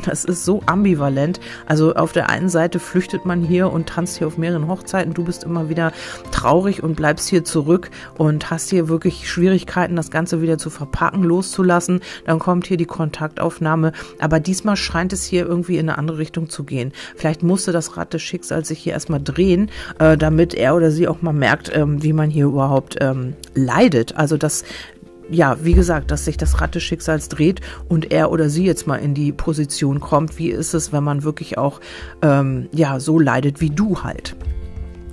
Das 0.07 0.25
ist 0.25 0.45
so 0.45 0.63
ambivalent. 0.67 1.41
Also 1.67 1.95
auf 1.95 2.13
der 2.13 2.31
einen 2.31 2.49
Seite 2.49 2.79
flüchtet 2.79 3.27
man 3.27 3.43
hier 3.43 3.71
und 3.71 3.89
tanzt 3.89 4.19
hier 4.19 4.27
auf 4.27 4.39
mehreren 4.39 4.67
Hochzeiten. 4.67 5.15
Du 5.15 5.25
bist 5.25 5.45
immer 5.45 5.69
wieder 5.69 5.93
traurig 6.31 6.83
und 6.83 6.97
bleibst 6.97 7.29
hier 7.29 7.45
zurück 7.45 7.91
und 8.17 8.51
hast 8.51 8.71
hier 8.71 8.89
wirklich 8.89 9.31
Schwierigkeiten, 9.31 9.97
das 9.97 10.11
Ganze 10.11 10.43
wieder 10.43 10.59
zu 10.59 10.71
verpacken, 10.71 11.23
loszulassen. 11.23 12.01
Dann 12.25 12.39
kommt 12.39 12.67
hier 12.67 12.77
die 12.77 12.87
Kontaktaufnahme. 12.87 13.93
Aber 14.19 14.41
diesmal 14.41 14.77
scheint 14.77 15.13
es 15.13 15.25
hier 15.25 15.47
irgendwie 15.47 15.77
in 15.77 15.89
eine 15.89 15.99
andere 15.99 16.19
Richtung 16.19 16.49
zu 16.49 16.65
gehen. 16.65 16.93
Vielleicht 17.17 17.43
musste 17.43 17.73
das 17.73 17.97
Rad 17.97 18.15
des 18.15 18.23
Schicksals 18.23 18.69
sich 18.69 18.79
hier 18.79 18.93
erstmal 18.93 19.21
drehen, 19.23 19.71
äh, 19.99 20.17
damit 20.17 20.55
er 20.55 20.75
oder 20.75 20.91
sie 20.91 21.09
auch 21.09 21.23
mal 21.23 21.33
merkt, 21.33 21.71
ähm, 21.75 22.03
wie 22.03 22.13
man 22.13 22.31
hier 22.31 22.47
überhaupt 22.47 22.97
ähm, 23.01 23.35
leidet. 23.55 24.17
Also 24.17 24.37
das 24.37 24.65
ja, 25.31 25.57
wie 25.63 25.75
gesagt, 25.75 26.11
dass 26.11 26.25
sich 26.25 26.37
das 26.37 26.61
Rad 26.61 26.75
des 26.75 26.83
Schicksals 26.83 27.29
dreht 27.29 27.61
und 27.89 28.13
er 28.13 28.31
oder 28.31 28.49
sie 28.49 28.65
jetzt 28.65 28.87
mal 28.87 28.97
in 28.97 29.15
die 29.15 29.33
Position 29.33 30.01
kommt, 30.01 30.39
wie 30.39 30.51
ist 30.51 30.75
es, 30.75 30.93
wenn 30.93 31.05
man 31.05 31.23
wirklich 31.23 31.59
auch 31.59 31.81
ähm, 32.23 32.69
ja 32.73 33.01
so 33.01 33.19
leidet 33.19 33.61
wie 33.61 33.71
du 33.71 34.03
halt. 34.03 34.37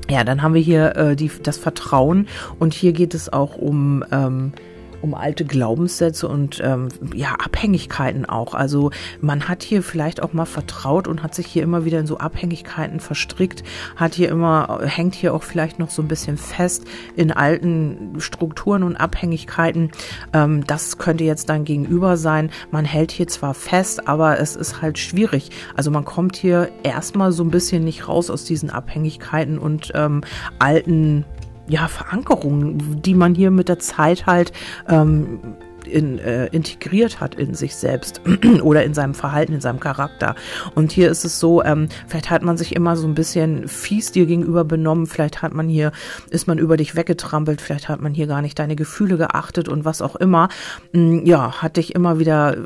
Ja, 0.09 0.23
dann 0.23 0.41
haben 0.41 0.53
wir 0.53 0.61
hier 0.61 0.95
äh, 0.95 1.15
die, 1.15 1.29
das 1.43 1.57
Vertrauen 1.57 2.27
und 2.59 2.73
hier 2.73 2.93
geht 2.93 3.13
es 3.13 3.31
auch 3.31 3.57
um 3.57 4.05
ähm, 4.11 4.53
um 5.01 5.13
alte 5.13 5.45
Glaubenssätze 5.45 6.27
und 6.27 6.61
ähm, 6.63 6.89
ja, 7.13 7.33
Abhängigkeiten 7.33 8.25
auch. 8.25 8.53
Also 8.53 8.91
man 9.21 9.47
hat 9.47 9.63
hier 9.63 9.83
vielleicht 9.83 10.21
auch 10.21 10.33
mal 10.33 10.45
vertraut 10.45 11.07
und 11.07 11.23
hat 11.23 11.35
sich 11.35 11.47
hier 11.47 11.63
immer 11.63 11.85
wieder 11.85 11.99
in 11.99 12.07
so 12.07 12.17
Abhängigkeiten 12.17 12.99
verstrickt, 12.99 13.63
hat 13.95 14.15
hier 14.15 14.29
immer, 14.29 14.79
hängt 14.83 15.15
hier 15.15 15.33
auch 15.33 15.43
vielleicht 15.43 15.79
noch 15.79 15.89
so 15.89 16.01
ein 16.01 16.07
bisschen 16.07 16.37
fest 16.37 16.85
in 17.15 17.31
alten 17.31 18.15
Strukturen 18.19 18.83
und 18.83 18.95
Abhängigkeiten. 18.95 19.91
Ähm, 20.33 20.65
das 20.65 20.97
könnte 20.97 21.23
jetzt 21.23 21.49
dann 21.49 21.65
gegenüber 21.65 22.17
sein. 22.17 22.49
Man 22.71 22.85
hält 22.85 23.11
hier 23.11 23.27
zwar 23.27 23.53
fest, 23.53 24.07
aber 24.07 24.39
es 24.39 24.55
ist 24.55 24.81
halt 24.81 24.97
schwierig. 24.97 25.51
Also 25.75 25.91
man 25.91 26.05
kommt 26.05 26.35
hier 26.35 26.69
erstmal 26.83 27.31
so 27.31 27.43
ein 27.43 27.51
bisschen 27.51 27.83
nicht 27.83 28.07
raus 28.07 28.29
aus 28.29 28.43
diesen 28.43 28.69
Abhängigkeiten 28.69 29.57
und 29.57 29.91
ähm, 29.95 30.21
alten 30.59 31.25
ja, 31.67 31.87
Verankerungen, 31.87 33.01
die 33.01 33.13
man 33.13 33.35
hier 33.35 33.51
mit 33.51 33.69
der 33.69 33.79
Zeit 33.79 34.25
halt 34.25 34.51
ähm, 34.87 35.39
in, 35.87 36.19
äh, 36.19 36.47
integriert 36.47 37.19
hat 37.19 37.35
in 37.35 37.53
sich 37.53 37.75
selbst 37.75 38.21
oder 38.61 38.83
in 38.83 38.93
seinem 38.93 39.13
Verhalten, 39.13 39.53
in 39.53 39.61
seinem 39.61 39.79
Charakter. 39.79 40.35
Und 40.75 40.91
hier 40.91 41.09
ist 41.09 41.25
es 41.25 41.39
so, 41.39 41.63
ähm, 41.63 41.87
vielleicht 42.07 42.29
hat 42.29 42.43
man 42.43 42.57
sich 42.57 42.75
immer 42.75 42.95
so 42.95 43.07
ein 43.07 43.15
bisschen 43.15 43.67
fies 43.67 44.11
dir 44.11 44.25
gegenüber 44.25 44.63
benommen, 44.63 45.07
vielleicht 45.07 45.41
hat 45.41 45.53
man 45.53 45.69
hier, 45.69 45.91
ist 46.29 46.47
man 46.47 46.57
über 46.57 46.77
dich 46.77 46.95
weggetrampelt, 46.95 47.61
vielleicht 47.61 47.89
hat 47.89 48.01
man 48.01 48.13
hier 48.13 48.27
gar 48.27 48.41
nicht 48.41 48.59
deine 48.59 48.75
Gefühle 48.75 49.17
geachtet 49.17 49.69
und 49.69 49.85
was 49.85 50.01
auch 50.01 50.15
immer. 50.15 50.49
Mm, 50.91 51.25
ja, 51.25 51.61
hat 51.61 51.77
dich 51.77 51.95
immer 51.95 52.19
wieder 52.19 52.57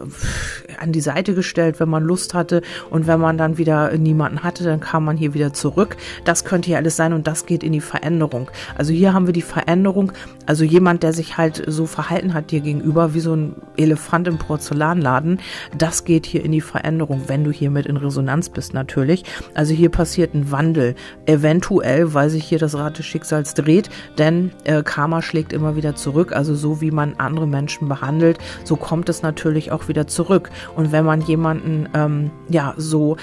an 0.80 0.92
die 0.92 1.02
Seite 1.02 1.34
gestellt, 1.36 1.80
wenn 1.80 1.90
man 1.90 2.04
Lust 2.04 2.34
hatte 2.34 2.62
und 2.90 3.08
wenn 3.08 3.20
man 3.20 3.38
dann 3.38 3.58
wieder 3.58 3.96
niemanden 3.98 4.44
hatte, 4.44 4.64
dann 4.64 4.80
kam 4.80 5.06
man 5.06 5.18
hier 5.18 5.34
wieder 5.34 5.54
zurück. 5.54 5.98
Das 6.26 6.46
könnte 6.46 6.68
hier 6.68 6.78
alles 6.78 6.96
sein 6.96 7.14
und 7.14 7.28
das 7.28 7.46
geht 7.46 7.64
in 7.64 7.72
die 7.72 7.82
Veränderung. 7.82 8.50
Also 8.78 8.94
hier 8.94 9.14
haben 9.14 9.28
wir 9.28 9.34
die 9.34 9.42
Veränderung, 9.42 10.12
also 10.46 10.64
jemand, 10.64 11.04
der 11.04 11.14
sich 11.14 11.38
halt 11.38 11.64
so 11.68 11.86
verhalten 11.86 12.34
hat 12.34 12.52
dir 12.52 12.62
gegenüber, 12.62 13.11
wie 13.14 13.20
so 13.20 13.36
ein 13.36 13.56
Elefant 13.78 14.28
im 14.28 14.38
Porzellanladen. 14.38 15.40
Das 15.78 16.04
geht 16.04 16.26
hier 16.26 16.44
in 16.44 16.52
die 16.52 16.62
Veränderung, 16.62 17.24
wenn 17.28 17.44
du 17.44 17.52
hiermit 17.52 17.86
in 17.86 17.98
Resonanz 17.98 18.50
bist 18.50 18.74
natürlich. 18.74 19.24
Also 19.54 19.74
hier 19.74 19.90
passiert 19.90 20.34
ein 20.34 20.52
Wandel. 20.52 20.96
Eventuell, 21.26 22.14
weil 22.14 22.30
sich 22.30 22.44
hier 22.44 22.60
das 22.60 22.76
Rad 22.76 22.98
des 22.98 23.06
Schicksals 23.06 23.54
dreht, 23.54 23.90
denn 24.18 24.52
äh, 24.64 24.84
Karma 24.84 25.22
schlägt 25.22 25.54
immer 25.54 25.76
wieder 25.76 25.96
zurück. 25.96 26.34
Also 26.34 26.56
so 26.56 26.82
wie 26.82 26.92
man 26.92 27.16
andere 27.18 27.48
Menschen 27.48 27.88
behandelt, 27.88 28.38
so 28.64 28.76
kommt 28.76 29.10
es 29.10 29.22
natürlich 29.22 29.72
auch 29.72 29.88
wieder 29.88 30.08
zurück. 30.08 30.50
Und 30.76 30.92
wenn 30.92 31.06
man 31.06 31.22
jemanden 31.22 31.90
ähm, 31.94 32.32
ja 32.50 32.74
so 32.78 33.18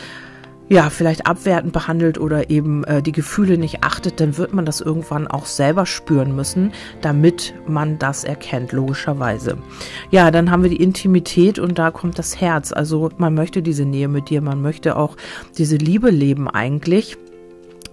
ja, 0.69 0.91
vielleicht 0.91 1.27
abwertend 1.27 1.73
behandelt 1.73 2.19
oder 2.19 2.51
eben 2.51 2.85
äh, 2.85 3.03
die 3.03 3.13
Gefühle 3.13 3.59
nicht 3.59 3.83
achtet, 3.83 4.21
dann 4.21 4.37
wird 4.37 4.53
man 4.53 4.67
das 4.67 4.81
irgendwann 4.81 5.27
auch 5.27 5.47
selber 5.47 5.87
spüren 5.87 6.35
müssen, 6.37 6.73
damit 7.01 7.55
man 7.67 7.99
das 7.99 8.25
erkennt, 8.25 8.73
logischerweise. 8.73 9.59
Ja, 10.11 10.31
dann 10.31 10.51
haben 10.51 10.63
wir 10.63 10.71
die 10.71 10.83
Intimität 10.83 11.59
und 11.59 11.79
da 11.79 11.91
kommt 11.91 12.19
das 12.19 12.41
Herz. 12.41 12.73
Also 12.73 13.11
man 13.17 13.35
möchte 13.35 13.63
diese 13.63 13.85
Nähe 13.85 14.09
mit 14.09 14.31
dir, 14.31 14.43
man 14.43 14.61
möchte 14.61 14.97
auch 14.97 15.17
diese 15.57 15.77
Liebe 15.77 16.11
leben 16.11 16.49
eigentlich 16.49 17.17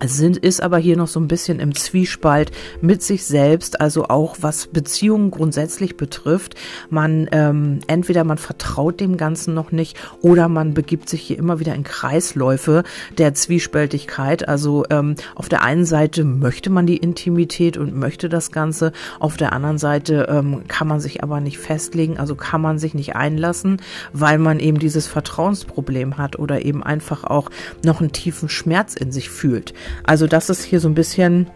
sind, 0.03 0.37
ist 0.37 0.61
aber 0.61 0.77
hier 0.77 0.97
noch 0.97 1.07
so 1.07 1.19
ein 1.19 1.27
bisschen 1.27 1.59
im 1.59 1.75
Zwiespalt 1.75 2.51
mit 2.81 3.01
sich 3.01 3.25
selbst, 3.25 3.79
also 3.81 4.05
auch 4.05 4.37
was 4.41 4.67
Beziehungen 4.67 5.31
grundsätzlich 5.31 5.97
betrifft. 5.97 6.55
Man 6.89 7.27
ähm, 7.31 7.79
entweder 7.87 8.23
man 8.23 8.37
vertraut 8.37 8.99
dem 8.99 9.17
Ganzen 9.17 9.53
noch 9.53 9.71
nicht 9.71 9.97
oder 10.21 10.49
man 10.49 10.73
begibt 10.73 11.09
sich 11.09 11.21
hier 11.21 11.37
immer 11.37 11.59
wieder 11.59 11.75
in 11.75 11.83
Kreisläufe 11.83 12.83
der 13.17 13.33
Zwiespältigkeit. 13.33 14.47
Also 14.47 14.85
ähm, 14.89 15.15
auf 15.35 15.49
der 15.49 15.63
einen 15.63 15.85
Seite 15.85 16.23
möchte 16.23 16.69
man 16.69 16.85
die 16.85 16.97
Intimität 16.97 17.77
und 17.77 17.95
möchte 17.95 18.29
das 18.29 18.51
Ganze, 18.51 18.91
auf 19.19 19.37
der 19.37 19.53
anderen 19.53 19.77
Seite 19.77 20.27
ähm, 20.29 20.63
kann 20.67 20.87
man 20.87 20.99
sich 20.99 21.23
aber 21.23 21.39
nicht 21.39 21.57
festlegen, 21.57 22.17
also 22.17 22.35
kann 22.35 22.61
man 22.61 22.79
sich 22.79 22.93
nicht 22.93 23.15
einlassen, 23.15 23.81
weil 24.13 24.37
man 24.39 24.59
eben 24.59 24.79
dieses 24.79 25.07
Vertrauensproblem 25.07 26.17
hat 26.17 26.37
oder 26.37 26.65
eben 26.65 26.83
einfach 26.83 27.23
auch 27.23 27.49
noch 27.83 28.01
einen 28.01 28.11
tiefen 28.11 28.49
Schmerz 28.49 28.95
in 28.95 29.11
sich 29.11 29.29
fühlt. 29.29 29.73
Also 30.04 30.27
das 30.27 30.50
ist 30.50 30.63
hier 30.63 30.80
so 30.80 30.88
ein 30.88 30.96
bisschen 30.96 31.48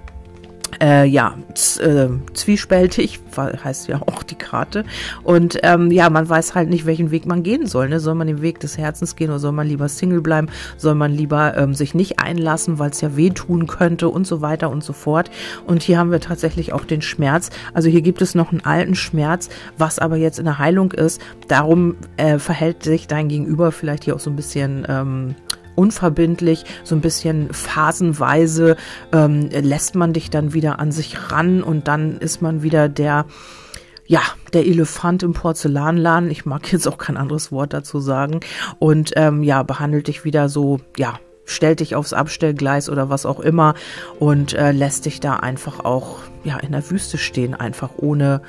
äh, 0.82 1.06
ja, 1.06 1.36
äh, 1.80 2.08
zwiespältig, 2.34 3.20
heißt 3.38 3.88
ja 3.88 4.02
auch 4.06 4.24
die 4.24 4.36
Karte. 4.36 4.86
Und 5.24 5.60
ähm, 5.64 5.92
ja, 5.92 6.10
man 6.10 6.28
weiß 6.28 6.56
halt 6.56 6.70
nicht, 6.70 6.86
welchen 6.86 7.12
Weg 7.12 7.26
man 7.26 7.44
gehen 7.44 7.66
soll. 7.66 7.90
Ne? 7.90 8.00
Soll 8.00 8.16
man 8.16 8.28
den 8.28 8.42
Weg 8.42 8.60
des 8.60 8.78
Herzens 8.78 9.16
gehen 9.16 9.30
oder 9.30 9.40
soll 9.40 9.52
man 9.52 9.68
lieber 9.68 9.90
Single 9.90 10.22
bleiben? 10.22 10.48
Soll 10.78 10.96
man 10.96 11.12
lieber 11.12 11.58
ähm, 11.58 11.74
sich 11.74 11.96
nicht 11.96 12.20
einlassen, 12.20 12.80
weil 12.80 12.92
es 12.92 13.02
ja 13.02 13.16
wehtun 13.16 13.68
könnte 13.68 14.10
und 14.10 14.28
so 14.28 14.42
weiter 14.42 14.70
und 14.70 14.84
so 14.84 14.94
fort. 14.94 15.32
Und 15.66 15.82
hier 15.82 15.98
haben 15.98 16.12
wir 16.12 16.20
tatsächlich 16.20 16.74
auch 16.74 16.86
den 16.86 17.02
Schmerz. 17.02 17.50
Also 17.74 17.90
hier 17.90 18.02
gibt 18.02 18.22
es 18.22 18.36
noch 18.36 18.52
einen 18.52 18.64
alten 18.64 18.96
Schmerz, 18.96 19.50
was 19.78 20.00
aber 20.00 20.18
jetzt 20.18 20.40
in 20.40 20.46
der 20.46 20.60
Heilung 20.60 20.92
ist. 20.92 21.22
Darum 21.48 21.96
äh, 22.18 22.40
verhält 22.40 22.84
sich 22.84 23.08
dein 23.08 23.28
Gegenüber 23.28 23.72
vielleicht 23.72 24.04
hier 24.04 24.16
auch 24.16 24.20
so 24.20 24.30
ein 24.30 24.36
bisschen 24.36 24.86
ähm, 24.88 25.36
unverbindlich, 25.80 26.66
so 26.84 26.94
ein 26.94 27.02
bisschen 27.02 27.54
phasenweise 27.54 28.76
ähm, 29.14 29.50
lässt 29.50 29.96
man 29.96 30.12
dich 30.12 30.30
dann 30.30 30.54
wieder 30.54 30.80
an 30.80 30.92
sich 30.92 31.32
ran 31.32 31.64
und 31.64 31.88
dann 31.88 32.18
ist 32.18 32.42
man 32.42 32.64
wieder 32.64 32.90
der, 32.90 33.26
ja, 34.06 34.22
der 34.52 34.66
Elefant 34.68 35.24
im 35.24 35.32
Porzellanladen. 35.32 36.30
Ich 36.30 36.46
mag 36.46 36.70
jetzt 36.72 36.88
auch 36.88 36.98
kein 36.98 37.16
anderes 37.16 37.52
Wort 37.54 37.72
dazu 37.72 38.00
sagen. 38.00 38.42
Und 38.78 39.14
ähm, 39.16 39.42
ja, 39.42 39.64
behandelt 39.64 40.08
dich 40.08 40.26
wieder 40.26 40.50
so, 40.50 40.82
ja, 40.98 41.20
stellt 41.50 41.80
dich 41.80 41.96
aufs 41.96 42.14
Abstellgleis 42.14 42.90
oder 42.90 43.10
was 43.10 43.26
auch 43.26 43.40
immer 43.40 43.74
und 44.20 44.54
äh, 44.54 44.72
lässt 44.72 45.06
dich 45.06 45.20
da 45.20 45.36
einfach 45.36 45.84
auch 45.84 46.20
ja 46.44 46.58
in 46.58 46.72
der 46.72 46.90
Wüste 46.90 47.18
stehen, 47.18 47.54
einfach 47.54 47.92
ohne 47.98 48.42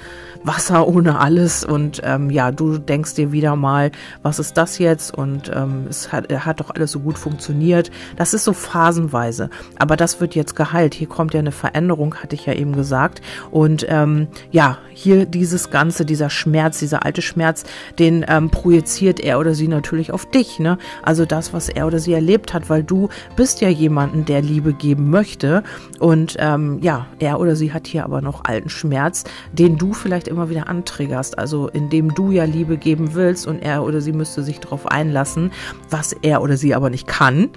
Wasser, 0.42 0.87
ohne 0.95 1.19
alles. 1.19 1.64
Und 1.64 2.00
ähm, 2.04 2.30
ja, 2.30 2.52
du 2.52 2.78
denkst 2.78 3.14
dir 3.14 3.33
wieder 3.33 3.57
mal, 3.57 3.90
was 4.23 4.38
ist 4.38 4.57
das 4.57 4.78
jetzt? 4.78 5.16
Und 5.16 5.50
ähm, 5.54 5.87
es 5.88 6.12
hat, 6.12 6.33
hat 6.33 6.61
doch 6.61 6.71
alles 6.71 6.92
so 6.92 7.00
gut 7.00 7.19
funktioniert. 7.19 7.90
Das 8.16 8.35
ist 8.35 8.45
so 8.45 8.52
phasenweise. 8.52 9.50
Aber 9.78 9.97
das 9.97 10.21
wird 10.21 10.35
jetzt 10.35 10.57
geheilt. 10.57 10.95
Hier 10.95 11.09
kommt 11.09 11.35
ja 11.35 11.40
eine 11.40 11.52
Veränderung, 11.52 12.14
hatte 12.16 12.35
ich 12.35 12.47
ja 12.47 12.54
eben 12.54 12.75
gesagt. 12.75 13.21
Und 13.50 13.87
ähm, 13.88 14.28
ja, 14.50 14.78
hier 14.92 15.26
dieses 15.26 15.71
Ganze, 15.71 16.04
dieser 16.04 16.30
Schmerz, 16.30 16.78
dieser 16.78 17.04
alte 17.04 17.23
Schmerz, 17.23 17.64
den 17.99 18.25
ähm, 18.28 18.50
projiziert 18.50 19.21
er 19.21 19.38
oder 19.38 19.54
sie 19.54 19.69
natürlich 19.69 20.12
auf 20.12 20.26
dich. 20.26 20.59
Ne? 20.59 20.78
Also 21.02 21.26
das, 21.26 21.52
was 21.52 21.69
er 21.69 21.87
oder 21.87 21.99
sie 21.99 22.12
erlebt 22.12 22.54
hat, 22.54 22.71
weil 22.71 22.83
du 22.90 23.09
bist 23.37 23.61
ja 23.61 23.68
jemanden, 23.68 24.25
der 24.25 24.42
Liebe 24.42 24.73
geben 24.73 25.11
möchte. 25.11 25.62
Und 25.99 26.37
ähm, 26.38 26.78
ja, 26.82 27.06
er 27.18 27.40
oder 27.40 27.56
sie 27.56 27.73
hat 27.73 27.87
hier 27.87 28.04
aber 28.04 28.20
noch 28.20 28.44
alten 28.44 28.68
Schmerz, 28.68 29.25
den 29.52 29.78
du 29.78 29.92
vielleicht 29.92 30.28
immer 30.28 30.50
wieder 30.50 30.68
antriggerst. 30.68 31.38
Also 31.38 31.68
indem 31.68 32.14
du 32.14 32.30
ja 32.30 32.44
Liebe 32.44 32.76
geben 32.76 33.14
willst 33.14 33.47
und 33.47 33.61
er 33.61 33.85
oder 33.85 34.00
sie 34.00 34.12
müsste 34.12 34.42
sich 34.42 34.61
darauf 34.61 34.87
einlassen, 34.87 35.52
was 35.88 36.12
er 36.12 36.42
oder 36.42 36.56
sie 36.56 36.75
aber 36.75 36.90
nicht 36.90 37.06
kann. 37.06 37.50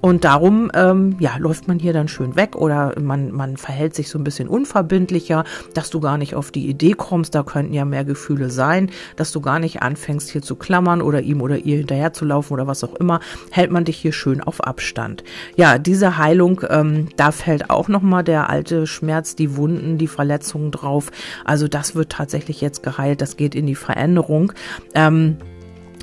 Und 0.00 0.24
darum, 0.24 0.70
ähm, 0.74 1.16
ja, 1.18 1.36
läuft 1.38 1.66
man 1.66 1.78
hier 1.78 1.92
dann 1.92 2.06
schön 2.06 2.36
weg 2.36 2.54
oder 2.54 2.94
man, 3.00 3.32
man 3.32 3.56
verhält 3.56 3.96
sich 3.96 4.08
so 4.08 4.18
ein 4.18 4.24
bisschen 4.24 4.48
unverbindlicher, 4.48 5.44
dass 5.74 5.90
du 5.90 5.98
gar 5.98 6.18
nicht 6.18 6.36
auf 6.36 6.52
die 6.52 6.68
Idee 6.68 6.92
kommst, 6.92 7.34
da 7.34 7.42
könnten 7.42 7.74
ja 7.74 7.84
mehr 7.84 8.04
Gefühle 8.04 8.50
sein, 8.50 8.90
dass 9.16 9.32
du 9.32 9.40
gar 9.40 9.58
nicht 9.58 9.82
anfängst 9.82 10.30
hier 10.30 10.42
zu 10.42 10.54
klammern 10.54 11.02
oder 11.02 11.22
ihm 11.22 11.42
oder 11.42 11.58
ihr 11.58 11.78
hinterher 11.78 12.12
zu 12.12 12.24
laufen 12.24 12.52
oder 12.52 12.68
was 12.68 12.84
auch 12.84 12.94
immer, 12.94 13.20
hält 13.50 13.72
man 13.72 13.84
dich 13.84 13.96
hier 13.96 14.12
schön 14.12 14.40
auf 14.40 14.62
Abstand. 14.62 15.24
Ja, 15.56 15.78
diese 15.78 16.16
Heilung, 16.16 16.60
ähm, 16.68 17.08
da 17.16 17.32
fällt 17.32 17.68
auch 17.70 17.88
nochmal 17.88 18.22
der 18.22 18.48
alte 18.50 18.86
Schmerz, 18.86 19.34
die 19.34 19.56
Wunden, 19.56 19.98
die 19.98 20.06
Verletzungen 20.06 20.70
drauf. 20.70 21.10
Also 21.44 21.66
das 21.66 21.96
wird 21.96 22.10
tatsächlich 22.10 22.60
jetzt 22.60 22.84
geheilt, 22.84 23.20
das 23.20 23.36
geht 23.36 23.56
in 23.56 23.66
die 23.66 23.74
Veränderung. 23.74 24.52
Ähm, 24.94 25.38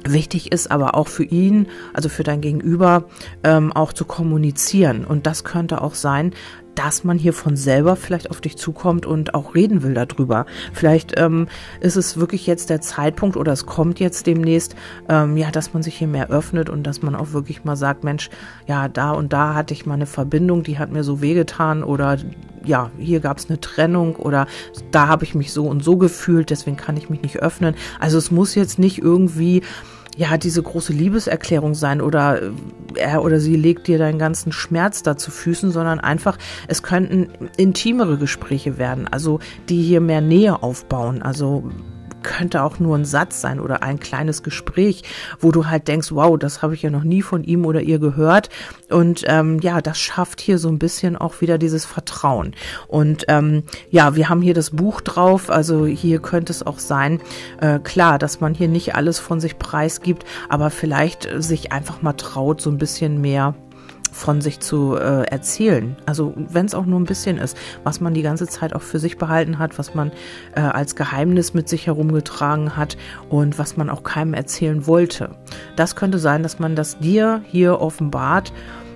Wichtig 0.07 0.51
ist 0.51 0.69
aber 0.69 0.93
auch 0.95 1.07
für 1.07 1.23
ihn, 1.23 1.67
also 1.93 2.09
für 2.09 2.23
dein 2.23 2.39
Gegenüber, 2.39 3.05
ähm, 3.43 3.73
auch 3.73 3.91
zu 3.91 4.05
kommunizieren. 4.05 5.03
Und 5.03 5.25
das 5.25 5.43
könnte 5.43 5.81
auch 5.81 5.95
sein, 5.95 6.31
dass 6.75 7.03
man 7.03 7.17
hier 7.17 7.33
von 7.33 7.55
selber 7.55 7.95
vielleicht 7.95 8.29
auf 8.29 8.41
dich 8.41 8.57
zukommt 8.57 9.05
und 9.05 9.33
auch 9.33 9.55
reden 9.55 9.81
will 9.81 9.93
darüber. 9.93 10.45
Vielleicht 10.73 11.17
ähm, 11.17 11.47
ist 11.79 11.95
es 11.95 12.19
wirklich 12.19 12.45
jetzt 12.45 12.69
der 12.69 12.81
Zeitpunkt 12.81 13.37
oder 13.37 13.53
es 13.53 13.65
kommt 13.65 13.99
jetzt 13.99 14.27
demnächst, 14.27 14.75
ähm, 15.09 15.37
ja, 15.37 15.51
dass 15.51 15.73
man 15.73 15.83
sich 15.83 15.95
hier 15.95 16.07
mehr 16.07 16.29
öffnet 16.29 16.69
und 16.69 16.83
dass 16.83 17.01
man 17.01 17.15
auch 17.15 17.31
wirklich 17.31 17.63
mal 17.63 17.77
sagt, 17.77 18.03
Mensch, 18.03 18.29
ja, 18.67 18.87
da 18.87 19.11
und 19.11 19.33
da 19.33 19.55
hatte 19.55 19.73
ich 19.73 19.85
mal 19.85 19.95
eine 19.95 20.05
Verbindung, 20.05 20.63
die 20.63 20.77
hat 20.77 20.91
mir 20.91 21.03
so 21.03 21.21
wehgetan 21.21 21.83
oder 21.83 22.17
ja, 22.65 22.91
hier 22.97 23.19
gab 23.19 23.37
es 23.37 23.49
eine 23.49 23.59
Trennung 23.59 24.15
oder 24.15 24.47
da 24.91 25.07
habe 25.07 25.23
ich 25.23 25.35
mich 25.35 25.53
so 25.53 25.67
und 25.67 25.83
so 25.83 25.97
gefühlt, 25.97 26.49
deswegen 26.49 26.77
kann 26.77 26.97
ich 26.97 27.09
mich 27.09 27.21
nicht 27.21 27.37
öffnen. 27.37 27.75
Also 27.99 28.17
es 28.17 28.31
muss 28.31 28.55
jetzt 28.55 28.79
nicht 28.79 28.97
irgendwie 28.99 29.61
ja, 30.17 30.37
diese 30.37 30.63
große 30.63 30.93
Liebeserklärung 30.93 31.75
sein 31.75 32.01
oder 32.01 32.41
äh, 32.41 32.51
er 32.95 33.23
oder 33.23 33.39
sie 33.39 33.55
legt 33.55 33.87
dir 33.87 33.97
deinen 33.97 34.19
ganzen 34.19 34.51
Schmerz 34.51 35.03
da 35.03 35.17
zu 35.17 35.31
Füßen, 35.31 35.71
sondern 35.71 35.99
einfach, 35.99 36.37
es 36.67 36.83
könnten 36.83 37.29
intimere 37.57 38.17
Gespräche 38.17 38.77
werden, 38.77 39.07
also 39.07 39.39
die 39.69 39.81
hier 39.81 40.01
mehr 40.01 40.21
Nähe 40.21 40.63
aufbauen, 40.63 41.21
also 41.21 41.69
könnte 42.25 42.63
auch 42.63 42.79
nur 42.79 42.97
ein 42.97 43.05
Satz 43.05 43.39
sein 43.39 43.59
oder 43.61 43.83
ein 43.83 43.99
kleines 43.99 44.43
Gespräch, 44.43 45.03
wo 45.39 45.51
du 45.51 45.67
halt 45.67 45.87
denkst, 45.87 46.11
wow, 46.11 46.37
das 46.37 46.61
habe 46.61 46.73
ich 46.73 46.81
ja 46.81 46.89
noch 46.89 47.03
nie 47.03 47.21
von 47.21 47.43
ihm 47.43 47.65
oder 47.65 47.81
ihr 47.81 47.99
gehört. 47.99 48.49
Und 48.89 49.23
ähm, 49.27 49.59
ja, 49.61 49.79
das 49.79 49.99
schafft 49.99 50.41
hier 50.41 50.57
so 50.57 50.67
ein 50.67 50.79
bisschen 50.79 51.15
auch 51.15 51.39
wieder 51.39 51.57
dieses 51.57 51.85
Vertrauen. 51.85 52.55
Und 52.87 53.25
ähm, 53.27 53.63
ja, 53.91 54.15
wir 54.15 54.27
haben 54.27 54.41
hier 54.41 54.55
das 54.55 54.71
Buch 54.71 55.01
drauf, 55.01 55.49
also 55.49 55.85
hier 55.85 56.19
könnte 56.19 56.51
es 56.51 56.65
auch 56.65 56.79
sein, 56.79 57.21
äh, 57.61 57.79
klar, 57.79 58.17
dass 58.17 58.41
man 58.41 58.53
hier 58.53 58.67
nicht 58.67 58.95
alles 58.95 59.19
von 59.19 59.39
sich 59.39 59.59
preisgibt, 59.59 60.25
aber 60.49 60.71
vielleicht 60.71 61.29
sich 61.37 61.71
einfach 61.71 62.01
mal 62.01 62.13
traut, 62.13 62.59
so 62.59 62.71
ein 62.71 62.79
bisschen 62.79 63.21
mehr 63.21 63.53
von 64.15 64.39
sich 64.39 64.61
zu 64.61 64.95
äh, 64.95 65.23
erzählen. 65.23 65.97
Also 66.05 66.33
wenn 66.37 66.65
es 66.65 66.73
auch 66.73 66.85
nur 66.85 66.97
ein 66.99 67.03
bisschen 67.05 67.37
ist, 67.37 67.57
was 67.83 67.99
man 67.99 68.13
die 68.13 68.21
ganze 68.21 68.47
Zeit 68.47 68.73
auch 68.73 68.81
für 68.81 68.97
sich 68.97 69.17
behalten 69.17 69.59
hat, 69.59 69.77
was 69.77 69.93
man 69.93 70.13
äh, 70.55 70.61
als 70.61 70.95
Geheimnis 70.95 71.53
mit 71.53 71.67
sich 71.67 71.85
herumgetragen 71.85 72.77
hat 72.77 72.95
und 73.27 73.59
was 73.59 73.75
man 73.75 73.89
auch 73.89 74.03
keinem 74.03 74.33
erzählen 74.33 74.87
wollte. 74.87 75.31
Das 75.75 75.97
könnte 75.97 76.17
sein, 76.17 76.43
dass 76.43 76.59
man 76.59 76.77
das 76.77 76.97
dir 76.99 77.41
hier 77.51 77.81
offenbart 77.81 78.53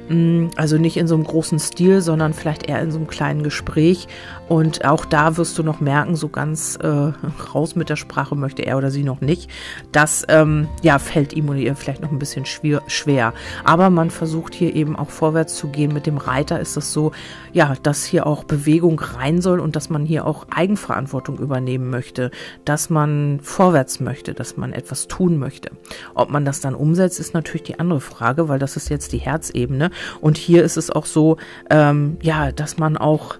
Mm, 0.09 0.47
also 0.55 0.77
nicht 0.77 0.97
in 0.97 1.07
so 1.07 1.15
einem 1.15 1.23
großen 1.23 1.59
Stil, 1.59 2.01
sondern 2.01 2.33
vielleicht 2.33 2.67
eher 2.67 2.81
in 2.81 2.91
so 2.91 2.97
einem 2.97 3.07
kleinen 3.07 3.43
Gespräch. 3.43 4.07
Und 4.49 4.83
auch 4.83 5.05
da 5.05 5.37
wirst 5.37 5.57
du 5.59 5.63
noch 5.63 5.79
merken, 5.79 6.15
so 6.15 6.27
ganz 6.27 6.75
äh, 6.81 7.11
raus 7.53 7.75
mit 7.75 7.89
der 7.89 7.95
Sprache 7.95 8.35
möchte 8.35 8.63
er 8.63 8.77
oder 8.77 8.89
sie 8.89 9.03
noch 9.03 9.21
nicht. 9.21 9.49
Das 9.91 10.25
ähm, 10.27 10.67
ja, 10.81 10.97
fällt 10.97 11.33
ihm 11.33 11.47
oder 11.49 11.59
ihr 11.59 11.75
vielleicht 11.75 12.01
noch 12.01 12.11
ein 12.11 12.17
bisschen 12.17 12.47
schwer, 12.47 12.81
schwer. 12.87 13.33
Aber 13.63 13.91
man 13.91 14.09
versucht 14.09 14.55
hier 14.55 14.75
eben 14.75 14.95
auch 14.95 15.11
vorwärts 15.11 15.55
zu 15.55 15.67
gehen. 15.67 15.93
Mit 15.93 16.07
dem 16.07 16.17
Reiter 16.17 16.59
ist 16.59 16.77
es 16.77 16.91
so, 16.91 17.11
ja, 17.53 17.75
dass 17.83 18.03
hier 18.03 18.25
auch 18.25 18.43
Bewegung 18.43 18.99
rein 18.99 19.39
soll 19.39 19.59
und 19.59 19.75
dass 19.75 19.91
man 19.91 20.03
hier 20.03 20.25
auch 20.25 20.47
Eigenverantwortung 20.49 21.37
übernehmen 21.37 21.91
möchte, 21.91 22.31
dass 22.65 22.89
man 22.89 23.39
vorwärts 23.43 23.99
möchte, 23.99 24.33
dass 24.33 24.57
man 24.57 24.73
etwas 24.73 25.07
tun 25.07 25.37
möchte. 25.37 25.69
Ob 26.15 26.31
man 26.31 26.43
das 26.43 26.59
dann 26.59 26.73
umsetzt, 26.73 27.19
ist 27.19 27.35
natürlich 27.35 27.63
die 27.63 27.79
andere 27.79 28.01
Frage, 28.01 28.49
weil 28.49 28.57
das 28.57 28.77
ist 28.77 28.89
jetzt 28.89 29.13
die 29.13 29.19
Herzebene. 29.19 29.91
Und 30.21 30.37
hier 30.37 30.63
ist 30.63 30.77
es 30.77 30.89
auch 30.89 31.05
so, 31.05 31.37
ähm, 31.69 32.17
ja, 32.23 32.51
dass 32.51 32.79
man 32.79 32.97
auch 32.97 33.37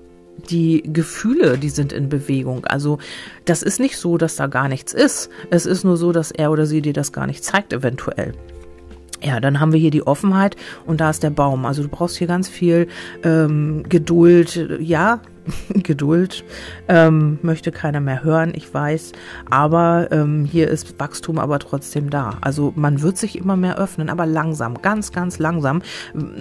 die 0.49 0.83
Gefühle, 0.85 1.57
die 1.57 1.69
sind 1.69 1.93
in 1.93 2.09
Bewegung. 2.09 2.65
Also 2.65 2.99
das 3.45 3.63
ist 3.63 3.79
nicht 3.79 3.97
so, 3.97 4.17
dass 4.17 4.35
da 4.35 4.47
gar 4.47 4.67
nichts 4.67 4.93
ist. 4.93 5.29
Es 5.49 5.65
ist 5.65 5.83
nur 5.83 5.97
so, 5.97 6.11
dass 6.11 6.31
er 6.31 6.51
oder 6.51 6.65
sie 6.65 6.81
dir 6.81 6.93
das 6.93 7.11
gar 7.11 7.27
nicht 7.27 7.43
zeigt, 7.43 7.73
eventuell. 7.73 8.33
Ja, 9.21 9.39
dann 9.39 9.59
haben 9.59 9.73
wir 9.73 9.79
hier 9.79 9.91
die 9.91 10.07
Offenheit 10.07 10.55
und 10.85 11.01
da 11.01 11.09
ist 11.09 11.23
der 11.23 11.29
Baum. 11.29 11.65
Also 11.65 11.83
du 11.83 11.89
brauchst 11.89 12.17
hier 12.17 12.27
ganz 12.27 12.47
viel 12.47 12.87
ähm, 13.23 13.83
Geduld. 13.89 14.69
Ja, 14.79 15.21
Geduld 15.73 16.43
ähm, 16.87 17.39
möchte 17.41 17.71
keiner 17.71 17.99
mehr 17.99 18.23
hören, 18.23 18.51
ich 18.55 18.73
weiß. 18.73 19.11
Aber 19.49 20.07
ähm, 20.11 20.45
hier 20.45 20.69
ist 20.69 20.99
Wachstum 20.99 21.39
aber 21.39 21.59
trotzdem 21.59 22.09
da. 22.09 22.37
Also 22.41 22.73
man 22.75 23.01
wird 23.01 23.17
sich 23.17 23.37
immer 23.37 23.55
mehr 23.55 23.77
öffnen, 23.77 24.09
aber 24.09 24.25
langsam, 24.25 24.81
ganz, 24.81 25.11
ganz 25.11 25.39
langsam. 25.39 25.81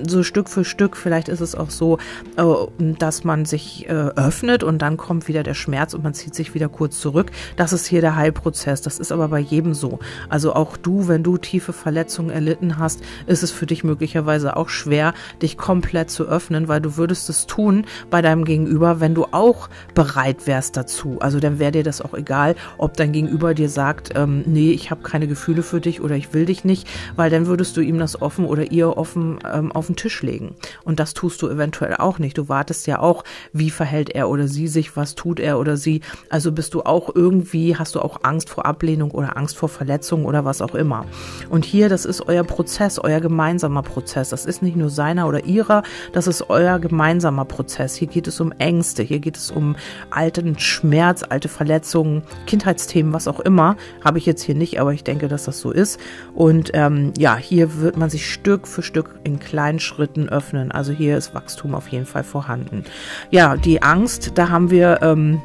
So 0.07 0.23
Stück 0.23 0.49
für 0.49 0.65
Stück. 0.65 0.97
Vielleicht 0.97 1.29
ist 1.29 1.41
es 1.41 1.55
auch 1.55 1.71
so, 1.71 1.99
äh, 2.37 2.43
dass 2.79 3.25
man 3.25 3.45
sich 3.45 3.89
äh, 3.89 3.93
öffnet 3.93 4.63
und 4.63 4.81
dann 4.81 4.97
kommt 4.97 5.29
wieder 5.29 5.43
der 5.43 5.55
Schmerz 5.55 5.95
und 5.95 6.03
man 6.03 6.15
zieht 6.15 6.35
sich 6.35 6.55
wieder 6.55 6.69
kurz 6.69 7.01
zurück. 7.01 7.31
Das 7.57 7.73
ist 7.73 7.87
hier 7.87 8.01
der 8.01 8.17
Heilprozess. 8.17 8.83
Das 8.83 8.99
ist 8.99 9.13
aber 9.13 9.29
bei 9.29 9.41
jedem 9.41 9.75
so. 9.75 9.99
Also 10.29 10.55
auch 10.55 10.77
du, 10.77 11.09
wenn 11.09 11.23
du 11.23 11.37
tiefe 11.37 11.73
Verletzungen 11.73 12.31
erlitten 12.31 12.79
hast, 12.79 13.03
ist 13.27 13.43
es 13.43 13.51
für 13.51 13.67
dich 13.67 13.85
möglicherweise 13.85 14.57
auch 14.57 14.69
schwer, 14.69 15.15
dich 15.43 15.57
komplett 15.57 16.11
zu 16.11 16.25
öffnen, 16.25 16.69
weil 16.69 16.81
du 16.81 16.97
würdest 16.97 17.29
es 17.29 17.47
tun 17.47 17.85
bei 18.11 18.23
deinem 18.23 18.45
Gegenüber, 18.45 18.88
wenn 19.01 19.15
du 19.15 19.27
auch 19.31 19.69
bereit 19.95 20.47
wärst 20.47 20.77
dazu. 20.77 21.19
Also 21.21 21.41
dann 21.41 21.59
wäre 21.59 21.73
dir 21.73 21.83
das 21.83 22.01
auch 22.01 22.15
egal, 22.15 22.55
ob 22.79 22.97
dein 22.97 23.13
Gegenüber 23.13 23.55
dir 23.55 23.69
sagt, 23.69 24.13
ähm, 24.17 24.43
nee, 24.47 24.73
ich 24.73 24.91
habe 24.91 25.03
keine 25.03 25.27
Gefühle 25.27 25.63
für 25.63 25.81
dich 25.81 26.01
oder 26.01 26.17
ich 26.17 26.33
will 26.35 26.47
dich 26.47 26.65
nicht, 26.65 26.89
weil 27.17 27.31
dann 27.31 27.47
würdest 27.47 27.77
du 27.77 27.81
ihm 27.81 27.99
das 27.99 28.21
offen 28.21 28.45
oder 28.45 28.71
ihr 28.71 28.97
offen 28.97 29.39
ähm, 29.53 29.73
auf 29.73 29.87
den 29.87 29.97
Tisch 29.97 30.23
legen. 30.23 30.55
Und 30.85 31.01
das 31.01 31.15
tust 31.15 31.43
du 31.43 31.49
eventuell 31.49 31.97
auch 31.97 32.19
nicht. 32.19 32.39
Du 32.39 32.49
wartest 32.49 32.87
ja 32.87 33.01
auch, 33.01 33.25
wie 33.53 33.71
verhält 33.71 34.11
er 34.11 34.29
oder 34.29 34.49
sie 34.49 34.69
sich, 34.69 34.97
was 34.97 35.15
tut 35.15 35.41
er 35.41 35.59
oder 35.59 35.77
sie. 35.77 36.01
Also 36.31 36.53
bist 36.53 36.75
du 36.75 36.83
auch 36.83 37.15
irgendwie, 37.15 37.77
hast 37.77 37.95
du 37.95 38.01
auch 38.01 38.21
Angst 38.23 38.51
vor 38.51 38.67
Ablehnung 38.67 39.11
oder 39.11 39.37
Angst 39.37 39.57
vor 39.57 39.69
Verletzung 39.69 40.25
oder 40.25 40.45
was 40.45 40.63
auch 40.63 40.75
immer. 40.75 41.05
Und 41.51 41.65
hier, 41.65 41.89
das 41.89 42.05
ist 42.05 42.29
euer 42.29 42.45
Prozess, 42.45 42.99
euer 42.99 43.21
gemeinsamer 43.21 43.83
Prozess. 43.83 44.31
Das 44.31 44.47
ist 44.47 44.63
nicht 44.63 44.77
nur 44.77 44.91
seiner 44.91 45.29
oder 45.29 45.45
ihrer, 45.45 45.83
das 46.13 46.27
ist 46.27 46.51
euer 46.51 46.79
gemeinsamer 46.79 47.45
Prozess. 47.45 47.95
Hier 47.95 48.09
geht 48.09 48.27
es 48.27 48.41
um 48.41 48.53
Ängste 48.53 48.78
Ängste, 48.79 49.03
hier 49.03 49.19
geht 49.19 49.37
es 49.37 49.51
um 49.51 49.75
alten 50.11 50.57
Schmerz, 50.57 51.25
alte 51.29 51.49
Verletzungen, 51.49 52.23
Kindheitsthemen, 52.47 53.13
was 53.13 53.27
auch 53.27 53.41
immer. 53.41 53.77
Habe 54.05 54.19
ich 54.19 54.27
jetzt 54.27 54.43
hier 54.43 54.55
nicht, 54.55 54.81
aber 54.81 54.93
ich 54.93 55.03
denke, 55.03 55.27
dass 55.27 55.45
das 55.45 55.59
so 55.59 55.73
ist. 55.73 55.99
Und 56.33 56.71
ähm, 56.75 57.13
ja, 57.19 57.35
hier 57.35 57.81
wird 57.81 57.97
man 57.97 58.09
sich 58.09 58.33
Stück 58.33 58.69
für 58.69 58.85
Stück 58.85 59.19
in 59.25 59.41
kleinen 59.41 59.81
Schritten 59.81 60.29
öffnen. 60.29 60.71
Also 60.71 60.93
hier 60.93 61.19
ist 61.19 61.35
Wachstum 61.35 61.75
auf 61.75 61.89
jeden 61.89 62.07
Fall 62.07 62.23
vorhanden. 62.23 62.85
Ja, 63.31 63.57
die 63.57 63.83
Angst, 63.83 64.33
da 64.37 64.49
haben 64.49 64.71
wir. 64.71 65.01
Ähm, 65.03 65.41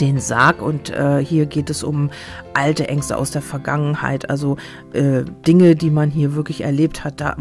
den 0.00 0.18
Sarg 0.18 0.62
und 0.62 0.90
äh, 0.90 1.24
hier 1.24 1.46
geht 1.46 1.70
es 1.70 1.84
um 1.84 2.10
alte 2.54 2.88
Ängste 2.88 3.16
aus 3.16 3.30
der 3.30 3.40
Vergangenheit, 3.40 4.28
also 4.28 4.56
äh, 4.94 5.22
Dinge, 5.46 5.76
die 5.76 5.90
man 5.90 6.10
hier 6.10 6.34
wirklich 6.34 6.62
erlebt 6.62 7.04
hat, 7.04 7.20
da 7.20 7.36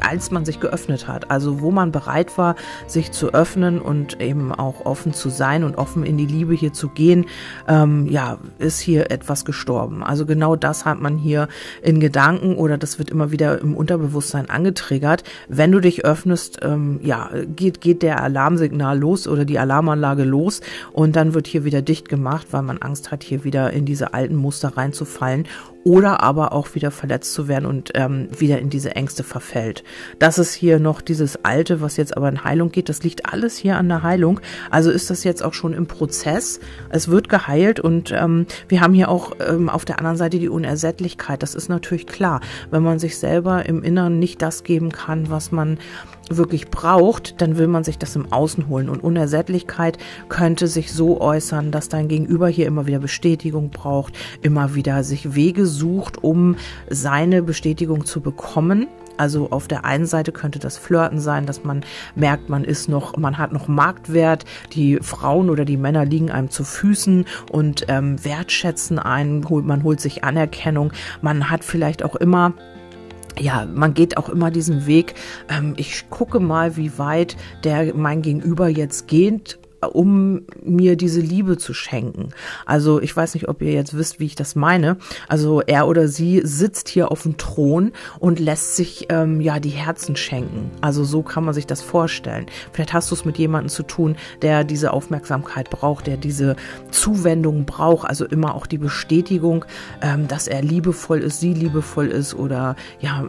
als 0.00 0.30
man 0.30 0.44
sich 0.44 0.60
geöffnet 0.60 1.08
hat. 1.08 1.30
Also 1.30 1.60
wo 1.60 1.70
man 1.70 1.92
bereit 1.92 2.38
war, 2.38 2.56
sich 2.86 3.12
zu 3.12 3.34
öffnen 3.34 3.80
und 3.80 4.20
eben 4.20 4.52
auch 4.52 4.86
offen 4.86 5.12
zu 5.12 5.28
sein 5.28 5.64
und 5.64 5.76
offen 5.76 6.04
in 6.04 6.16
die 6.16 6.26
Liebe 6.26 6.54
hier 6.54 6.72
zu 6.72 6.88
gehen, 6.88 7.26
ähm, 7.68 8.06
ja, 8.06 8.38
ist 8.58 8.80
hier 8.80 9.10
etwas 9.10 9.44
gestorben. 9.44 10.02
Also 10.02 10.26
genau 10.26 10.56
das 10.56 10.84
hat 10.84 11.00
man 11.00 11.18
hier 11.18 11.48
in 11.82 12.00
Gedanken 12.00 12.56
oder 12.56 12.78
das 12.78 12.98
wird 12.98 13.10
immer 13.10 13.30
wieder 13.30 13.60
im 13.60 13.76
Unterbewusstsein 13.76 14.48
angetriggert. 14.48 15.24
Wenn 15.48 15.72
du 15.72 15.80
dich 15.80 16.04
öffnest, 16.04 16.60
ähm, 16.62 17.00
ja, 17.02 17.30
geht, 17.54 17.80
geht 17.80 18.02
der 18.02 18.22
Alarmsignal 18.22 18.98
los 18.98 19.26
oder 19.28 19.44
die 19.44 19.58
Alarmanlage 19.58 20.24
los 20.24 20.60
und 20.92 21.16
dann 21.16 21.34
wird 21.34 21.46
hier 21.46 21.64
wieder 21.64 21.82
dicht 21.82 22.08
gemacht, 22.08 22.48
weil 22.50 22.62
man 22.62 22.78
Angst 22.78 23.10
hat, 23.10 23.22
hier 23.22 23.44
wieder 23.44 23.72
in 23.72 23.84
diese 23.84 24.14
alten 24.14 24.36
Muster 24.36 24.76
reinzufallen 24.76 25.46
oder 25.84 26.22
aber 26.22 26.52
auch 26.52 26.74
wieder 26.74 26.90
verletzt 26.90 27.32
zu 27.32 27.48
werden 27.48 27.66
und 27.66 27.90
ähm, 27.94 28.28
wieder 28.36 28.58
in 28.58 28.70
diese 28.70 28.94
Ängste 28.94 29.24
verfällt. 29.24 29.84
Das 30.18 30.38
ist 30.38 30.54
hier 30.54 30.78
noch 30.78 31.00
dieses 31.00 31.44
Alte, 31.44 31.80
was 31.80 31.96
jetzt 31.96 32.16
aber 32.16 32.28
in 32.28 32.44
Heilung 32.44 32.70
geht. 32.70 32.88
Das 32.88 33.02
liegt 33.02 33.32
alles 33.32 33.56
hier 33.56 33.76
an 33.76 33.88
der 33.88 34.02
Heilung. 34.02 34.40
Also 34.70 34.90
ist 34.90 35.10
das 35.10 35.24
jetzt 35.24 35.42
auch 35.42 35.54
schon 35.54 35.72
im 35.72 35.86
Prozess. 35.86 36.60
Es 36.90 37.08
wird 37.08 37.28
geheilt 37.28 37.80
und 37.80 38.12
ähm, 38.12 38.46
wir 38.68 38.80
haben 38.80 38.94
hier 38.94 39.08
auch 39.08 39.32
ähm, 39.46 39.68
auf 39.68 39.84
der 39.84 39.98
anderen 39.98 40.16
Seite 40.16 40.38
die 40.38 40.48
Unersättlichkeit. 40.48 41.42
Das 41.42 41.54
ist 41.54 41.68
natürlich 41.68 42.06
klar, 42.06 42.40
wenn 42.70 42.82
man 42.82 42.98
sich 42.98 43.18
selber 43.18 43.66
im 43.66 43.82
Inneren 43.82 44.18
nicht 44.18 44.42
das 44.42 44.64
geben 44.64 44.92
kann, 44.92 45.30
was 45.30 45.52
man 45.52 45.78
wirklich 46.30 46.70
braucht, 46.70 47.40
dann 47.40 47.58
will 47.58 47.66
man 47.66 47.84
sich 47.84 47.98
das 47.98 48.16
im 48.16 48.32
Außen 48.32 48.68
holen. 48.68 48.88
Und 48.88 49.02
Unersättlichkeit 49.02 49.98
könnte 50.28 50.66
sich 50.66 50.92
so 50.92 51.20
äußern, 51.20 51.70
dass 51.70 51.88
dein 51.88 52.08
Gegenüber 52.08 52.48
hier 52.48 52.66
immer 52.66 52.86
wieder 52.86 52.98
Bestätigung 52.98 53.70
braucht, 53.70 54.14
immer 54.42 54.74
wieder 54.74 55.04
sich 55.04 55.34
Wege 55.34 55.66
sucht, 55.66 56.22
um 56.22 56.56
seine 56.88 57.42
Bestätigung 57.42 58.04
zu 58.04 58.20
bekommen. 58.20 58.88
Also 59.16 59.50
auf 59.50 59.68
der 59.68 59.84
einen 59.84 60.06
Seite 60.06 60.32
könnte 60.32 60.58
das 60.58 60.78
Flirten 60.78 61.20
sein, 61.20 61.46
dass 61.46 61.64
man 61.64 61.84
merkt, 62.14 62.48
man 62.48 62.64
ist 62.64 62.88
noch, 62.88 63.16
man 63.16 63.38
hat 63.38 63.52
noch 63.52 63.68
Marktwert, 63.68 64.44
die 64.72 64.98
Frauen 65.02 65.50
oder 65.50 65.64
die 65.64 65.76
Männer 65.76 66.04
liegen 66.04 66.30
einem 66.30 66.50
zu 66.50 66.64
Füßen 66.64 67.26
und 67.50 67.84
ähm, 67.88 68.24
wertschätzen 68.24 68.98
einen, 68.98 69.44
man 69.64 69.82
holt 69.82 70.00
sich 70.00 70.24
Anerkennung, 70.24 70.92
man 71.20 71.50
hat 71.50 71.62
vielleicht 71.62 72.02
auch 72.02 72.16
immer 72.16 72.54
ja, 73.38 73.66
man 73.66 73.94
geht 73.94 74.16
auch 74.16 74.28
immer 74.28 74.50
diesen 74.50 74.86
Weg. 74.86 75.14
Ähm, 75.48 75.74
ich 75.76 76.08
gucke 76.10 76.40
mal, 76.40 76.76
wie 76.76 76.98
weit 76.98 77.36
der 77.64 77.94
mein 77.94 78.22
Gegenüber 78.22 78.68
jetzt 78.68 79.08
geht 79.08 79.58
um 79.82 80.42
mir 80.62 80.96
diese 80.96 81.20
Liebe 81.20 81.58
zu 81.58 81.74
schenken. 81.74 82.30
Also 82.66 83.00
ich 83.00 83.14
weiß 83.16 83.34
nicht, 83.34 83.48
ob 83.48 83.62
ihr 83.62 83.72
jetzt 83.72 83.96
wisst, 83.96 84.20
wie 84.20 84.26
ich 84.26 84.34
das 84.34 84.54
meine. 84.54 84.96
Also 85.28 85.60
er 85.60 85.88
oder 85.88 86.08
sie 86.08 86.40
sitzt 86.44 86.88
hier 86.88 87.10
auf 87.10 87.22
dem 87.22 87.36
Thron 87.36 87.92
und 88.18 88.38
lässt 88.38 88.76
sich 88.76 89.06
ähm, 89.08 89.40
ja 89.40 89.60
die 89.60 89.70
Herzen 89.70 90.16
schenken. 90.16 90.70
Also 90.80 91.04
so 91.04 91.22
kann 91.22 91.44
man 91.44 91.54
sich 91.54 91.66
das 91.66 91.82
vorstellen. 91.82 92.46
Vielleicht 92.72 92.92
hast 92.92 93.10
du 93.10 93.14
es 93.14 93.24
mit 93.24 93.38
jemandem 93.38 93.68
zu 93.68 93.82
tun, 93.82 94.16
der 94.42 94.64
diese 94.64 94.92
Aufmerksamkeit 94.92 95.70
braucht, 95.70 96.06
der 96.06 96.16
diese 96.16 96.56
Zuwendung 96.90 97.64
braucht. 97.64 98.08
Also 98.08 98.24
immer 98.24 98.54
auch 98.54 98.66
die 98.66 98.78
Bestätigung, 98.78 99.64
ähm, 100.00 100.28
dass 100.28 100.48
er 100.48 100.62
liebevoll 100.62 101.20
ist, 101.20 101.40
sie 101.40 101.54
liebevoll 101.54 102.08
ist 102.08 102.34
oder 102.34 102.76
ja 103.00 103.24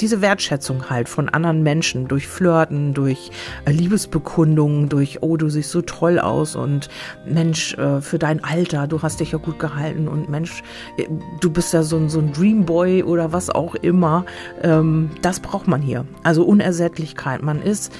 diese 0.00 0.20
Wertschätzung 0.20 0.90
halt 0.90 1.08
von 1.08 1.28
anderen 1.28 1.62
Menschen 1.62 2.08
durch 2.08 2.26
Flirten, 2.26 2.94
durch 2.94 3.30
äh, 3.64 3.72
Liebesbekundungen, 3.72 4.88
durch, 4.88 5.22
oh, 5.22 5.36
du 5.36 5.48
siehst 5.48 5.70
so 5.70 5.82
toll 5.82 6.18
aus 6.18 6.56
und 6.56 6.88
Mensch, 7.26 7.74
äh, 7.74 8.00
für 8.00 8.18
dein 8.18 8.42
Alter, 8.42 8.86
du 8.86 9.02
hast 9.02 9.20
dich 9.20 9.32
ja 9.32 9.38
gut 9.38 9.58
gehalten 9.58 10.08
und 10.08 10.28
Mensch, 10.28 10.62
äh, 10.96 11.06
du 11.40 11.50
bist 11.50 11.72
ja 11.72 11.82
so 11.82 11.96
ein, 11.96 12.08
so 12.08 12.20
ein 12.20 12.32
Dreamboy 12.32 13.02
oder 13.02 13.32
was 13.32 13.50
auch 13.50 13.74
immer. 13.74 14.24
Ähm, 14.62 15.10
das 15.22 15.40
braucht 15.40 15.68
man 15.68 15.82
hier. 15.82 16.06
Also 16.22 16.44
Unersättlichkeit. 16.44 17.42
Man 17.42 17.62
ist 17.62 17.92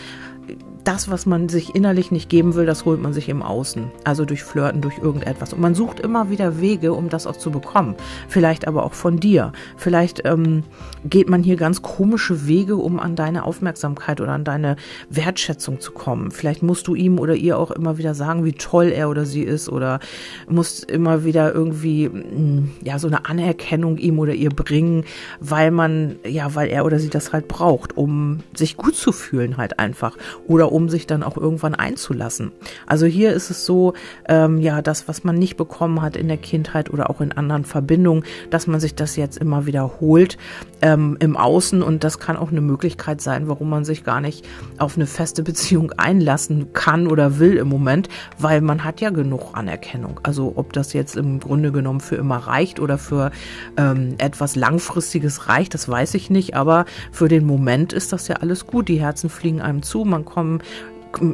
das, 0.85 1.11
was 1.11 1.27
man 1.27 1.49
sich 1.49 1.75
innerlich 1.75 2.11
nicht 2.11 2.29
geben 2.29 2.55
will, 2.55 2.66
das 2.66 2.85
holt 2.85 3.01
man 3.01 3.12
sich 3.12 3.29
im 3.29 3.43
Außen. 3.43 3.90
Also 4.05 4.25
durch 4.25 4.43
Flirten, 4.43 4.81
durch 4.81 4.99
irgendetwas. 4.99 5.53
Und 5.53 5.61
man 5.61 5.75
sucht 5.75 6.01
immer 6.01 6.31
wieder 6.31 6.61
Wege, 6.61 6.93
um 6.93 7.09
das 7.09 7.27
auch 7.27 7.37
zu 7.37 7.51
bekommen. 7.51 7.95
Vielleicht 8.29 8.66
aber 8.66 8.85
auch 8.85 8.95
von 8.95 9.19
dir. 9.19 9.53
Vielleicht 9.77 10.23
ähm, 10.25 10.64
geht 11.05 11.29
man 11.29 11.43
hier 11.43 11.57
ganz 11.57 11.83
komische 11.83 12.47
Wege, 12.47 12.77
um 12.77 12.99
an 12.99 13.16
deine 13.16 13.45
Aufmerksamkeit 13.45 14.21
oder 14.21 14.33
an 14.33 14.45
deine 14.45 14.77
Wertschätzung 15.09 15.81
zu 15.81 15.93
kommen. 15.93 16.31
Vielleicht 16.31 16.62
musst 16.62 16.87
du 16.87 16.95
ihm 16.95 17.19
oder 17.19 17.35
ihr 17.35 17.59
auch 17.59 17.71
immer 17.71 17.99
wieder 17.99 18.14
sagen, 18.14 18.45
wie 18.45 18.53
toll 18.53 18.87
er 18.87 19.11
oder 19.11 19.27
sie 19.27 19.43
ist 19.43 19.69
oder 19.69 20.01
musst 20.49 20.90
immer 20.90 21.25
wieder 21.25 21.55
irgendwie, 21.55 22.09
mm, 22.09 22.71
ja, 22.85 22.99
so 22.99 23.07
eine 23.07 23.27
Anerkennung 23.27 23.99
ihm 23.99 24.19
oder 24.19 24.33
ihr 24.33 24.51
bringen, 24.51 25.05
weil 25.40 25.71
man, 25.71 26.16
ja, 26.25 26.55
weil 26.55 26.69
er 26.69 26.85
oder 26.85 26.99
sie 26.99 27.11
das 27.11 27.33
halt 27.33 27.49
braucht, 27.49 27.97
um 27.97 28.40
sich 28.55 28.77
gut 28.77 28.95
zu 28.95 29.12
fühlen 29.12 29.57
halt 29.57 29.79
einfach. 29.79 30.16
Oder 30.47 30.70
um 30.71 30.89
sich 30.89 31.07
dann 31.07 31.23
auch 31.23 31.37
irgendwann 31.37 31.75
einzulassen. 31.75 32.53
Also 32.87 33.07
hier 33.07 33.33
ist 33.33 33.51
es 33.51 33.67
so, 33.67 33.95
ähm, 34.29 34.61
ja, 34.61 34.83
das, 34.83 35.09
was 35.09 35.25
man 35.25 35.37
nicht 35.37 35.57
bekommen 35.57 36.03
hat 36.03 36.17
in 36.17 36.29
der 36.29 36.37
Kindheit 36.37 36.91
oder 36.91 37.11
auch 37.11 37.21
in 37.21 37.33
anderen 37.33 37.65
Verbindungen, 37.65 38.25
dass 38.51 38.67
man 38.67 38.81
sich 38.81 38.95
das 38.95 39.17
jetzt 39.17 39.39
immer 39.39 39.67
wiederholt 39.67 40.39
ähm, 40.83 41.17
im 41.21 41.37
Außen 41.37 41.83
und 41.83 42.05
das 42.05 42.19
kann 42.19 42.37
auch 42.37 42.51
eine 42.51 42.61
Möglichkeit 42.61 43.21
sein, 43.21 43.49
warum 43.49 43.71
man 43.71 43.85
sich 43.85 44.05
gar 44.05 44.21
nicht 44.21 44.47
auf 44.79 44.97
eine 44.97 45.07
feste 45.07 45.43
Beziehung 45.43 45.93
einlassen 45.97 46.73
kann 46.73 47.07
oder 47.07 47.39
will 47.39 47.57
im 47.57 47.69
Moment, 47.69 48.09
weil 48.39 48.61
man 48.61 48.85
hat 48.85 49.01
ja 49.01 49.11
genug 49.11 49.51
Anerkennung. 49.55 50.21
Also 50.23 50.53
ob 50.57 50.73
das 50.73 50.93
jetzt 50.93 51.17
im 51.17 51.41
Grunde 51.41 51.73
genommen 51.73 52.01
für 52.01 52.17
immer 52.17 52.37
reicht 52.37 52.81
oder 52.81 52.99
für 52.99 53.31
ähm, 53.77 54.15
etwas 54.19 54.57
Langfristiges 54.57 55.49
reicht, 55.49 55.75
das 55.75 55.89
weiß 55.89 56.15
ich 56.15 56.31
nicht, 56.31 56.55
aber 56.55 56.85
für 57.13 57.29
den 57.29 57.47
Moment 57.47 57.93
ist 57.93 58.13
das 58.13 58.29
ja 58.29 58.37
alles 58.37 58.67
gut. 58.67 58.89
Die 58.89 59.01
Herzen 59.01 59.31
fliegen 59.31 59.61
einem 59.61 59.83
zu, 59.83 60.05
man 60.05 60.25
kommt 60.25 60.60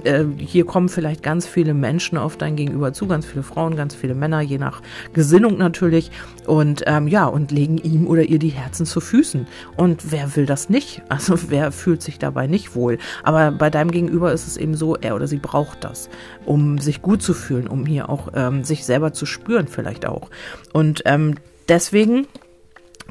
äh, 0.05 0.25
hier 0.39 0.65
kommen 0.65 0.89
vielleicht 0.89 1.23
ganz 1.23 1.47
viele 1.47 1.75
Menschen 1.75 2.19
auf 2.19 2.37
dein 2.37 2.57
Gegenüber 2.57 2.93
zu, 2.93 3.07
ganz 3.07 3.27
viele 3.27 3.43
Frauen, 3.43 3.77
ganz 3.77 3.95
viele 3.95 4.15
Männer, 4.15 4.41
je 4.41 4.59
nach 4.59 4.83
Gesinnung 5.13 5.59
natürlich. 5.59 6.11
Und 6.47 6.83
ähm, 6.87 7.09
ja, 7.09 7.27
und 7.27 7.51
legen 7.51 7.79
ihm 7.79 8.07
oder 8.07 8.23
ihr 8.23 8.39
die 8.39 8.49
Herzen 8.49 8.87
zu 8.87 9.01
Füßen. 9.01 9.47
Und 9.77 10.13
wer 10.13 10.37
will 10.37 10.47
das 10.47 10.69
nicht? 10.69 11.03
Also 11.17 11.39
wer 11.49 11.73
fühlt 11.73 12.03
sich 12.03 12.19
dabei 12.19 12.47
nicht 12.47 12.75
wohl? 12.75 12.99
Aber 13.23 13.51
bei 13.51 13.71
deinem 13.71 13.91
Gegenüber 13.91 14.33
ist 14.33 14.47
es 14.47 14.59
eben 14.59 14.75
so, 14.75 14.95
er 14.95 15.15
oder 15.15 15.27
sie 15.27 15.39
braucht 15.39 15.83
das, 15.83 16.11
um 16.45 16.77
sich 16.77 17.01
gut 17.01 17.23
zu 17.23 17.33
fühlen, 17.33 17.67
um 17.69 17.87
hier 17.87 18.11
auch 18.11 18.29
ähm, 18.35 18.63
sich 18.63 18.85
selber 18.85 19.15
zu 19.15 19.25
spüren 19.25 19.67
vielleicht 19.67 20.05
auch. 20.05 20.29
Und 20.75 21.03
ähm, 21.07 21.37
deswegen 21.69 22.27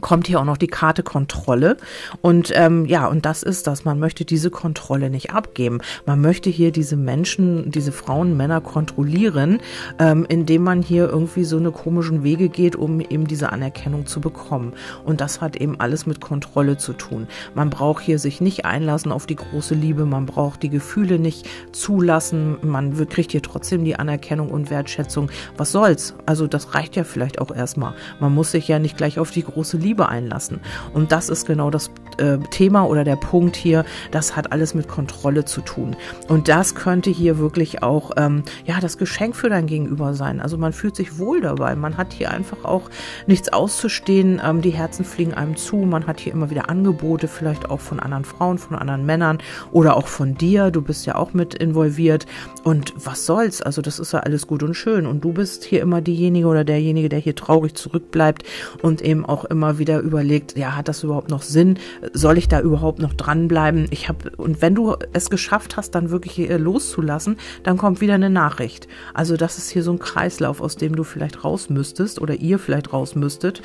kommt 0.01 0.27
hier 0.27 0.39
auch 0.39 0.45
noch 0.45 0.57
die 0.57 0.67
Karte 0.67 1.03
Kontrolle. 1.03 1.77
Und 2.21 2.51
ähm, 2.53 2.85
ja, 2.85 3.07
und 3.07 3.25
das 3.25 3.43
ist 3.43 3.67
das. 3.67 3.85
Man 3.85 3.99
möchte 3.99 4.25
diese 4.25 4.49
Kontrolle 4.49 5.09
nicht 5.09 5.31
abgeben. 5.31 5.79
Man 6.05 6.21
möchte 6.21 6.49
hier 6.49 6.71
diese 6.71 6.95
Menschen, 6.95 7.71
diese 7.71 7.91
Frauen, 7.91 8.37
Männer 8.37 8.61
kontrollieren, 8.61 9.59
ähm, 9.99 10.25
indem 10.27 10.63
man 10.63 10.81
hier 10.81 11.09
irgendwie 11.09 11.43
so 11.43 11.57
eine 11.57 11.71
komischen 11.71 12.23
Wege 12.23 12.49
geht, 12.49 12.75
um 12.75 12.99
eben 12.99 13.27
diese 13.27 13.51
Anerkennung 13.51 14.05
zu 14.05 14.21
bekommen. 14.21 14.73
Und 15.03 15.21
das 15.21 15.41
hat 15.41 15.55
eben 15.55 15.79
alles 15.79 16.05
mit 16.05 16.21
Kontrolle 16.21 16.77
zu 16.77 16.93
tun. 16.93 17.27
Man 17.53 17.69
braucht 17.69 18.03
hier 18.03 18.19
sich 18.19 18.41
nicht 18.41 18.65
einlassen 18.65 19.11
auf 19.11 19.25
die 19.25 19.35
große 19.35 19.75
Liebe. 19.75 20.05
Man 20.05 20.25
braucht 20.25 20.63
die 20.63 20.69
Gefühle 20.69 21.19
nicht 21.19 21.47
zulassen. 21.71 22.57
Man 22.61 22.95
kriegt 23.07 23.31
hier 23.31 23.41
trotzdem 23.41 23.83
die 23.85 23.95
Anerkennung 23.95 24.49
und 24.49 24.69
Wertschätzung. 24.69 25.31
Was 25.57 25.71
soll's? 25.71 26.15
Also 26.25 26.47
das 26.47 26.75
reicht 26.75 26.95
ja 26.95 27.03
vielleicht 27.03 27.39
auch 27.39 27.55
erstmal. 27.55 27.93
Man 28.19 28.33
muss 28.33 28.51
sich 28.51 28.67
ja 28.67 28.79
nicht 28.79 28.97
gleich 28.97 29.19
auf 29.19 29.31
die 29.31 29.43
große 29.43 29.77
Liebe 29.77 29.84
Liebe 29.85 30.09
einlassen. 30.09 30.59
Und 30.93 31.11
das 31.11 31.29
ist 31.29 31.45
genau 31.45 31.69
das 31.69 31.91
äh, 32.17 32.37
Thema 32.49 32.85
oder 32.87 33.03
der 33.03 33.15
Punkt 33.15 33.55
hier. 33.55 33.85
Das 34.11 34.35
hat 34.35 34.51
alles 34.51 34.73
mit 34.73 34.87
Kontrolle 34.87 35.45
zu 35.45 35.61
tun. 35.61 35.95
Und 36.27 36.47
das 36.47 36.75
könnte 36.75 37.09
hier 37.09 37.37
wirklich 37.37 37.83
auch 37.83 38.11
ähm, 38.17 38.43
ja 38.65 38.79
das 38.79 38.97
Geschenk 38.97 39.35
für 39.35 39.49
dein 39.49 39.67
Gegenüber 39.67 40.13
sein. 40.13 40.39
Also 40.41 40.57
man 40.57 40.73
fühlt 40.73 40.95
sich 40.95 41.17
wohl 41.17 41.41
dabei. 41.41 41.75
Man 41.75 41.97
hat 41.97 42.13
hier 42.13 42.31
einfach 42.31 42.63
auch 42.63 42.89
nichts 43.27 43.51
auszustehen. 43.51 44.41
Ähm, 44.43 44.61
die 44.61 44.71
Herzen 44.71 45.05
fliegen 45.05 45.33
einem 45.33 45.55
zu. 45.55 45.77
Man 45.77 46.07
hat 46.07 46.19
hier 46.19 46.33
immer 46.33 46.49
wieder 46.49 46.69
Angebote, 46.69 47.27
vielleicht 47.27 47.69
auch 47.69 47.79
von 47.79 47.99
anderen 47.99 48.25
Frauen, 48.25 48.57
von 48.57 48.77
anderen 48.77 49.05
Männern 49.05 49.39
oder 49.71 49.97
auch 49.97 50.07
von 50.07 50.35
dir. 50.35 50.71
Du 50.71 50.81
bist 50.81 51.05
ja 51.05 51.15
auch 51.15 51.33
mit 51.33 51.53
involviert. 51.53 52.25
Und 52.63 52.93
was 52.97 53.25
soll's? 53.25 53.61
Also 53.61 53.81
das 53.81 53.99
ist 53.99 54.13
ja 54.13 54.19
alles 54.19 54.47
gut 54.47 54.63
und 54.63 54.73
schön. 54.73 55.05
Und 55.05 55.23
du 55.23 55.33
bist 55.33 55.63
hier 55.63 55.81
immer 55.81 56.01
diejenige 56.01 56.47
oder 56.47 56.63
derjenige, 56.63 57.09
der 57.09 57.19
hier 57.19 57.35
traurig 57.35 57.75
zurückbleibt 57.75 58.43
und 58.81 59.01
eben 59.01 59.25
auch 59.25 59.45
immer 59.45 59.77
wieder 59.77 59.99
überlegt, 59.99 60.57
ja, 60.57 60.75
hat 60.75 60.87
das 60.87 61.03
überhaupt 61.03 61.29
noch 61.29 61.41
Sinn? 61.41 61.79
Soll 62.13 62.37
ich 62.37 62.47
da 62.47 62.61
überhaupt 62.61 62.99
noch 62.99 63.13
dranbleiben? 63.13 63.87
Ich 63.91 64.09
habe, 64.09 64.31
und 64.37 64.61
wenn 64.61 64.75
du 64.75 64.95
es 65.13 65.29
geschafft 65.29 65.77
hast, 65.77 65.91
dann 65.91 66.09
wirklich 66.09 66.49
loszulassen, 66.49 67.37
dann 67.63 67.77
kommt 67.77 68.01
wieder 68.01 68.15
eine 68.15 68.29
Nachricht. 68.29 68.87
Also 69.13 69.37
das 69.37 69.57
ist 69.57 69.69
hier 69.69 69.83
so 69.83 69.91
ein 69.91 69.99
Kreislauf, 69.99 70.61
aus 70.61 70.75
dem 70.75 70.95
du 70.95 71.03
vielleicht 71.03 71.43
raus 71.43 71.69
müsstest 71.69 72.21
oder 72.21 72.35
ihr 72.35 72.59
vielleicht 72.59 72.93
raus 72.93 73.15
müsstet. 73.15 73.61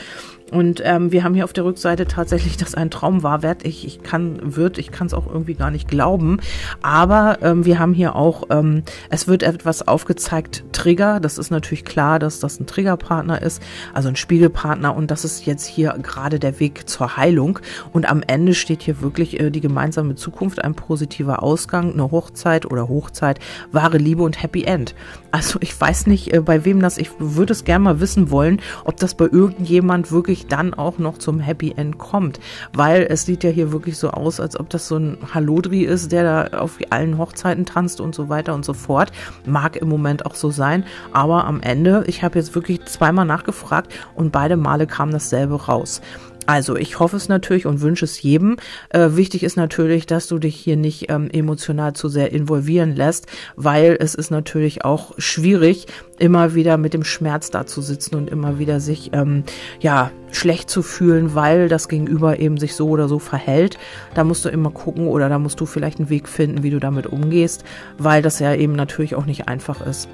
Und 0.50 0.82
ähm, 0.84 1.12
wir 1.12 1.24
haben 1.24 1.34
hier 1.34 1.44
auf 1.44 1.52
der 1.52 1.64
Rückseite 1.64 2.06
tatsächlich, 2.06 2.56
dass 2.56 2.74
ein 2.74 2.90
Traum 2.90 3.22
wahr 3.22 3.42
wird. 3.42 3.64
Ich, 3.64 3.86
ich 3.86 4.02
kann, 4.02 4.56
wird, 4.56 4.78
ich 4.78 4.90
kann 4.90 5.06
es 5.06 5.14
auch 5.14 5.26
irgendwie 5.26 5.54
gar 5.54 5.70
nicht 5.70 5.88
glauben. 5.88 6.38
Aber 6.82 7.38
ähm, 7.42 7.64
wir 7.64 7.78
haben 7.78 7.94
hier 7.94 8.16
auch, 8.16 8.44
ähm, 8.50 8.82
es 9.10 9.28
wird 9.28 9.42
etwas 9.42 9.86
aufgezeigt, 9.86 10.64
Trigger. 10.72 11.20
Das 11.20 11.38
ist 11.38 11.50
natürlich 11.50 11.84
klar, 11.84 12.18
dass 12.18 12.40
das 12.40 12.58
ein 12.58 12.66
Triggerpartner 12.66 13.40
ist, 13.42 13.62
also 13.94 14.08
ein 14.08 14.16
Spiegelpartner. 14.16 14.94
Und 14.94 15.10
das 15.10 15.24
ist 15.24 15.46
jetzt 15.46 15.66
hier 15.66 15.96
gerade 16.02 16.38
der 16.38 16.58
Weg 16.58 16.88
zur 16.88 17.16
Heilung. 17.16 17.60
Und 17.92 18.08
am 18.08 18.22
Ende 18.26 18.54
steht 18.54 18.82
hier 18.82 19.00
wirklich 19.00 19.38
äh, 19.38 19.50
die 19.50 19.60
gemeinsame 19.60 20.16
Zukunft, 20.16 20.62
ein 20.64 20.74
positiver 20.74 21.42
Ausgang, 21.42 21.92
eine 21.92 22.10
Hochzeit 22.10 22.66
oder 22.66 22.88
Hochzeit, 22.88 23.38
wahre 23.72 23.98
Liebe 23.98 24.22
und 24.22 24.42
Happy 24.42 24.64
End. 24.64 24.94
Also 25.30 25.58
ich 25.62 25.78
weiß 25.78 26.06
nicht, 26.06 26.32
äh, 26.32 26.40
bei 26.40 26.64
wem 26.64 26.80
das, 26.80 26.98
ich 26.98 27.10
würde 27.18 27.52
es 27.52 27.64
gerne 27.64 27.84
mal 27.84 28.00
wissen 28.00 28.30
wollen, 28.30 28.60
ob 28.84 28.96
das 28.96 29.14
bei 29.14 29.26
irgendjemand 29.26 30.10
wirklich 30.10 30.39
wirklich 30.40 30.46
dann 30.48 30.74
auch 30.74 30.98
noch 30.98 31.18
zum 31.18 31.40
Happy 31.40 31.74
End 31.76 31.98
kommt. 31.98 32.40
Weil 32.72 33.06
es 33.08 33.24
sieht 33.24 33.44
ja 33.44 33.50
hier 33.50 33.72
wirklich 33.72 33.98
so 33.98 34.10
aus, 34.10 34.40
als 34.40 34.58
ob 34.58 34.68
das 34.70 34.88
so 34.88 34.96
ein 34.96 35.18
Hallodri 35.34 35.82
ist, 35.82 36.12
der 36.12 36.48
da 36.50 36.58
auf 36.58 36.78
allen 36.90 37.18
Hochzeiten 37.18 37.66
tanzt 37.66 38.00
und 38.00 38.14
so 38.14 38.28
weiter 38.28 38.54
und 38.54 38.64
so 38.64 38.72
fort. 38.72 39.12
Mag 39.46 39.76
im 39.76 39.88
Moment 39.88 40.26
auch 40.26 40.34
so 40.34 40.50
sein. 40.50 40.84
Aber 41.12 41.44
am 41.44 41.60
Ende, 41.60 42.04
ich 42.06 42.22
habe 42.22 42.38
jetzt 42.38 42.54
wirklich 42.54 42.84
zweimal 42.86 43.26
nachgefragt 43.26 43.92
und 44.14 44.32
beide 44.32 44.56
Male 44.56 44.86
kam 44.86 45.10
dasselbe 45.10 45.66
raus. 45.66 46.00
Also 46.46 46.76
ich 46.76 46.98
hoffe 46.98 47.16
es 47.16 47.28
natürlich 47.28 47.66
und 47.66 47.80
wünsche 47.80 48.04
es 48.04 48.20
jedem. 48.22 48.56
Äh, 48.88 49.10
wichtig 49.12 49.42
ist 49.42 49.56
natürlich, 49.56 50.06
dass 50.06 50.26
du 50.26 50.38
dich 50.38 50.56
hier 50.56 50.76
nicht 50.76 51.10
ähm, 51.10 51.28
emotional 51.30 51.92
zu 51.92 52.08
sehr 52.08 52.32
involvieren 52.32 52.96
lässt, 52.96 53.26
weil 53.56 53.96
es 54.00 54.14
ist 54.14 54.30
natürlich 54.30 54.84
auch 54.84 55.12
schwierig, 55.18 55.86
immer 56.18 56.54
wieder 56.54 56.76
mit 56.76 56.94
dem 56.94 57.04
Schmerz 57.04 57.50
da 57.50 57.66
zu 57.66 57.82
sitzen 57.82 58.14
und 58.16 58.30
immer 58.30 58.58
wieder 58.58 58.80
sich 58.80 59.10
ähm, 59.12 59.44
ja 59.80 60.10
schlecht 60.32 60.70
zu 60.70 60.82
fühlen, 60.82 61.34
weil 61.34 61.68
das 61.68 61.88
Gegenüber 61.88 62.38
eben 62.38 62.58
sich 62.58 62.74
so 62.74 62.88
oder 62.88 63.08
so 63.08 63.18
verhält. 63.18 63.78
Da 64.14 64.24
musst 64.24 64.44
du 64.44 64.48
immer 64.48 64.70
gucken 64.70 65.08
oder 65.08 65.28
da 65.28 65.38
musst 65.38 65.60
du 65.60 65.66
vielleicht 65.66 65.98
einen 65.98 66.10
Weg 66.10 66.28
finden, 66.28 66.62
wie 66.62 66.70
du 66.70 66.80
damit 66.80 67.06
umgehst, 67.06 67.64
weil 67.98 68.22
das 68.22 68.38
ja 68.38 68.54
eben 68.54 68.74
natürlich 68.74 69.14
auch 69.14 69.26
nicht 69.26 69.48
einfach 69.48 69.84
ist. 69.86 70.08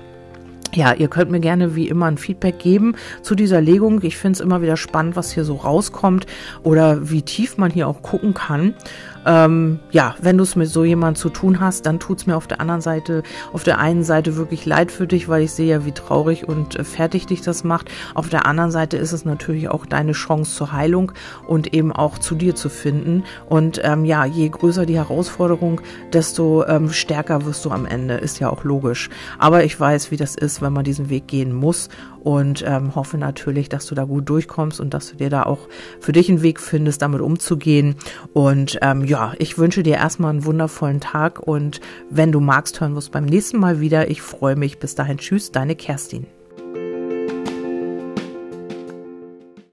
Ja, 0.75 0.93
ihr 0.93 1.09
könnt 1.09 1.31
mir 1.31 1.41
gerne 1.41 1.75
wie 1.75 1.89
immer 1.89 2.07
ein 2.07 2.19
Feedback 2.19 2.59
geben 2.59 2.97
zu 3.23 3.35
dieser 3.35 3.61
Legung. 3.61 4.03
Ich 4.03 4.17
finde 4.17 4.37
es 4.37 4.41
immer 4.41 4.61
wieder 4.63 4.77
spannend, 4.77 5.17
was 5.17 5.33
hier 5.33 5.45
so 5.45 5.55
rauskommt 5.55 6.27
oder 6.63 7.11
wie 7.11 7.23
tief 7.23 7.57
man 7.57 7.71
hier 7.71 7.89
auch 7.89 8.03
gucken 8.03 8.35
kann. 8.35 8.75
Ähm, 9.27 9.81
ja, 9.91 10.15
wenn 10.21 10.39
du 10.39 10.45
es 10.45 10.55
mit 10.55 10.69
so 10.69 10.85
jemand 10.85 11.19
zu 11.19 11.31
tun 11.31 11.59
hast, 11.59 11.85
dann 11.85 11.99
tut 11.99 12.19
es 12.19 12.27
mir 12.27 12.37
auf 12.37 12.47
der 12.47 12.61
anderen 12.61 12.81
Seite, 12.81 13.25
auf 13.53 13.65
der 13.65 13.81
einen 13.81 14.05
Seite 14.05 14.37
wirklich 14.37 14.65
leid 14.67 14.93
für 14.93 15.09
dich, 15.09 15.29
weil 15.29 15.43
ich 15.43 15.51
sehe 15.51 15.67
ja, 15.67 15.85
wie 15.85 15.91
traurig 15.93 16.49
und 16.49 16.77
äh, 16.77 16.85
fertig 16.85 17.27
dich 17.27 17.41
das 17.41 17.65
macht. 17.65 17.91
Auf 18.15 18.29
der 18.29 18.47
anderen 18.47 18.71
Seite 18.71 18.97
ist 18.97 19.13
es 19.13 19.25
natürlich 19.25 19.69
auch 19.69 19.85
deine 19.85 20.13
Chance 20.13 20.55
zur 20.55 20.73
Heilung 20.73 21.11
und 21.49 21.75
eben 21.75 21.91
auch 21.91 22.19
zu 22.19 22.37
dir 22.37 22.55
zu 22.55 22.69
finden. 22.69 23.25
Und 23.49 23.81
ähm, 23.83 24.05
ja, 24.05 24.25
je 24.25 24.49
größer 24.49 24.87
die 24.87 24.97
Herausforderung, 24.97 25.81
desto 26.13 26.65
ähm, 26.65 26.91
stärker 26.91 27.45
wirst 27.47 27.65
du 27.65 27.71
am 27.71 27.85
Ende. 27.85 28.15
Ist 28.15 28.39
ja 28.39 28.49
auch 28.49 28.63
logisch. 28.63 29.11
Aber 29.39 29.65
ich 29.65 29.79
weiß, 29.79 30.13
wie 30.13 30.17
das 30.17 30.37
ist, 30.57 30.63
wenn 30.63 30.73
man 30.73 30.85
diesen 30.85 31.11
Weg 31.11 31.29
gehen 31.29 31.53
muss 31.53 31.89
und 32.21 32.65
ähm, 32.67 32.95
hoffe 32.95 33.19
natürlich, 33.19 33.69
dass 33.69 33.87
du 33.87 33.95
da 33.95 34.05
gut 34.05 34.29
durchkommst 34.29 34.81
und 34.81 34.95
dass 34.95 35.11
du 35.11 35.17
dir 35.17 35.31
da 35.31 35.45
auch 35.45 35.69
für 36.01 36.13
dich 36.13 36.29
einen 36.29 36.43
Weg 36.43 36.61
findest, 36.61 37.03
damit 37.03 37.21
umzugehen. 37.21 37.97
Und 38.33 38.79
ähm, 38.83 39.05
ja, 39.05 39.35
ich 39.39 39.59
wünsche 39.59 39.83
dir 39.83 39.97
erstmal 39.97 40.31
einen 40.31 40.45
wundervollen 40.45 41.01
Tag 41.01 41.41
und 41.41 41.81
wenn 42.11 42.33
du 42.33 42.41
magst, 42.41 42.81
hören 42.81 42.93
wir 42.93 42.97
uns 42.97 43.11
beim 43.11 43.27
nächsten 43.27 43.59
Mal 43.59 43.81
wieder. 43.81 44.11
Ich 44.11 44.23
freue 44.23 44.57
mich. 44.57 44.79
Bis 44.79 44.95
dahin, 44.95 45.19
tschüss, 45.19 45.53
deine 45.53 45.77
Kerstin. 45.77 46.27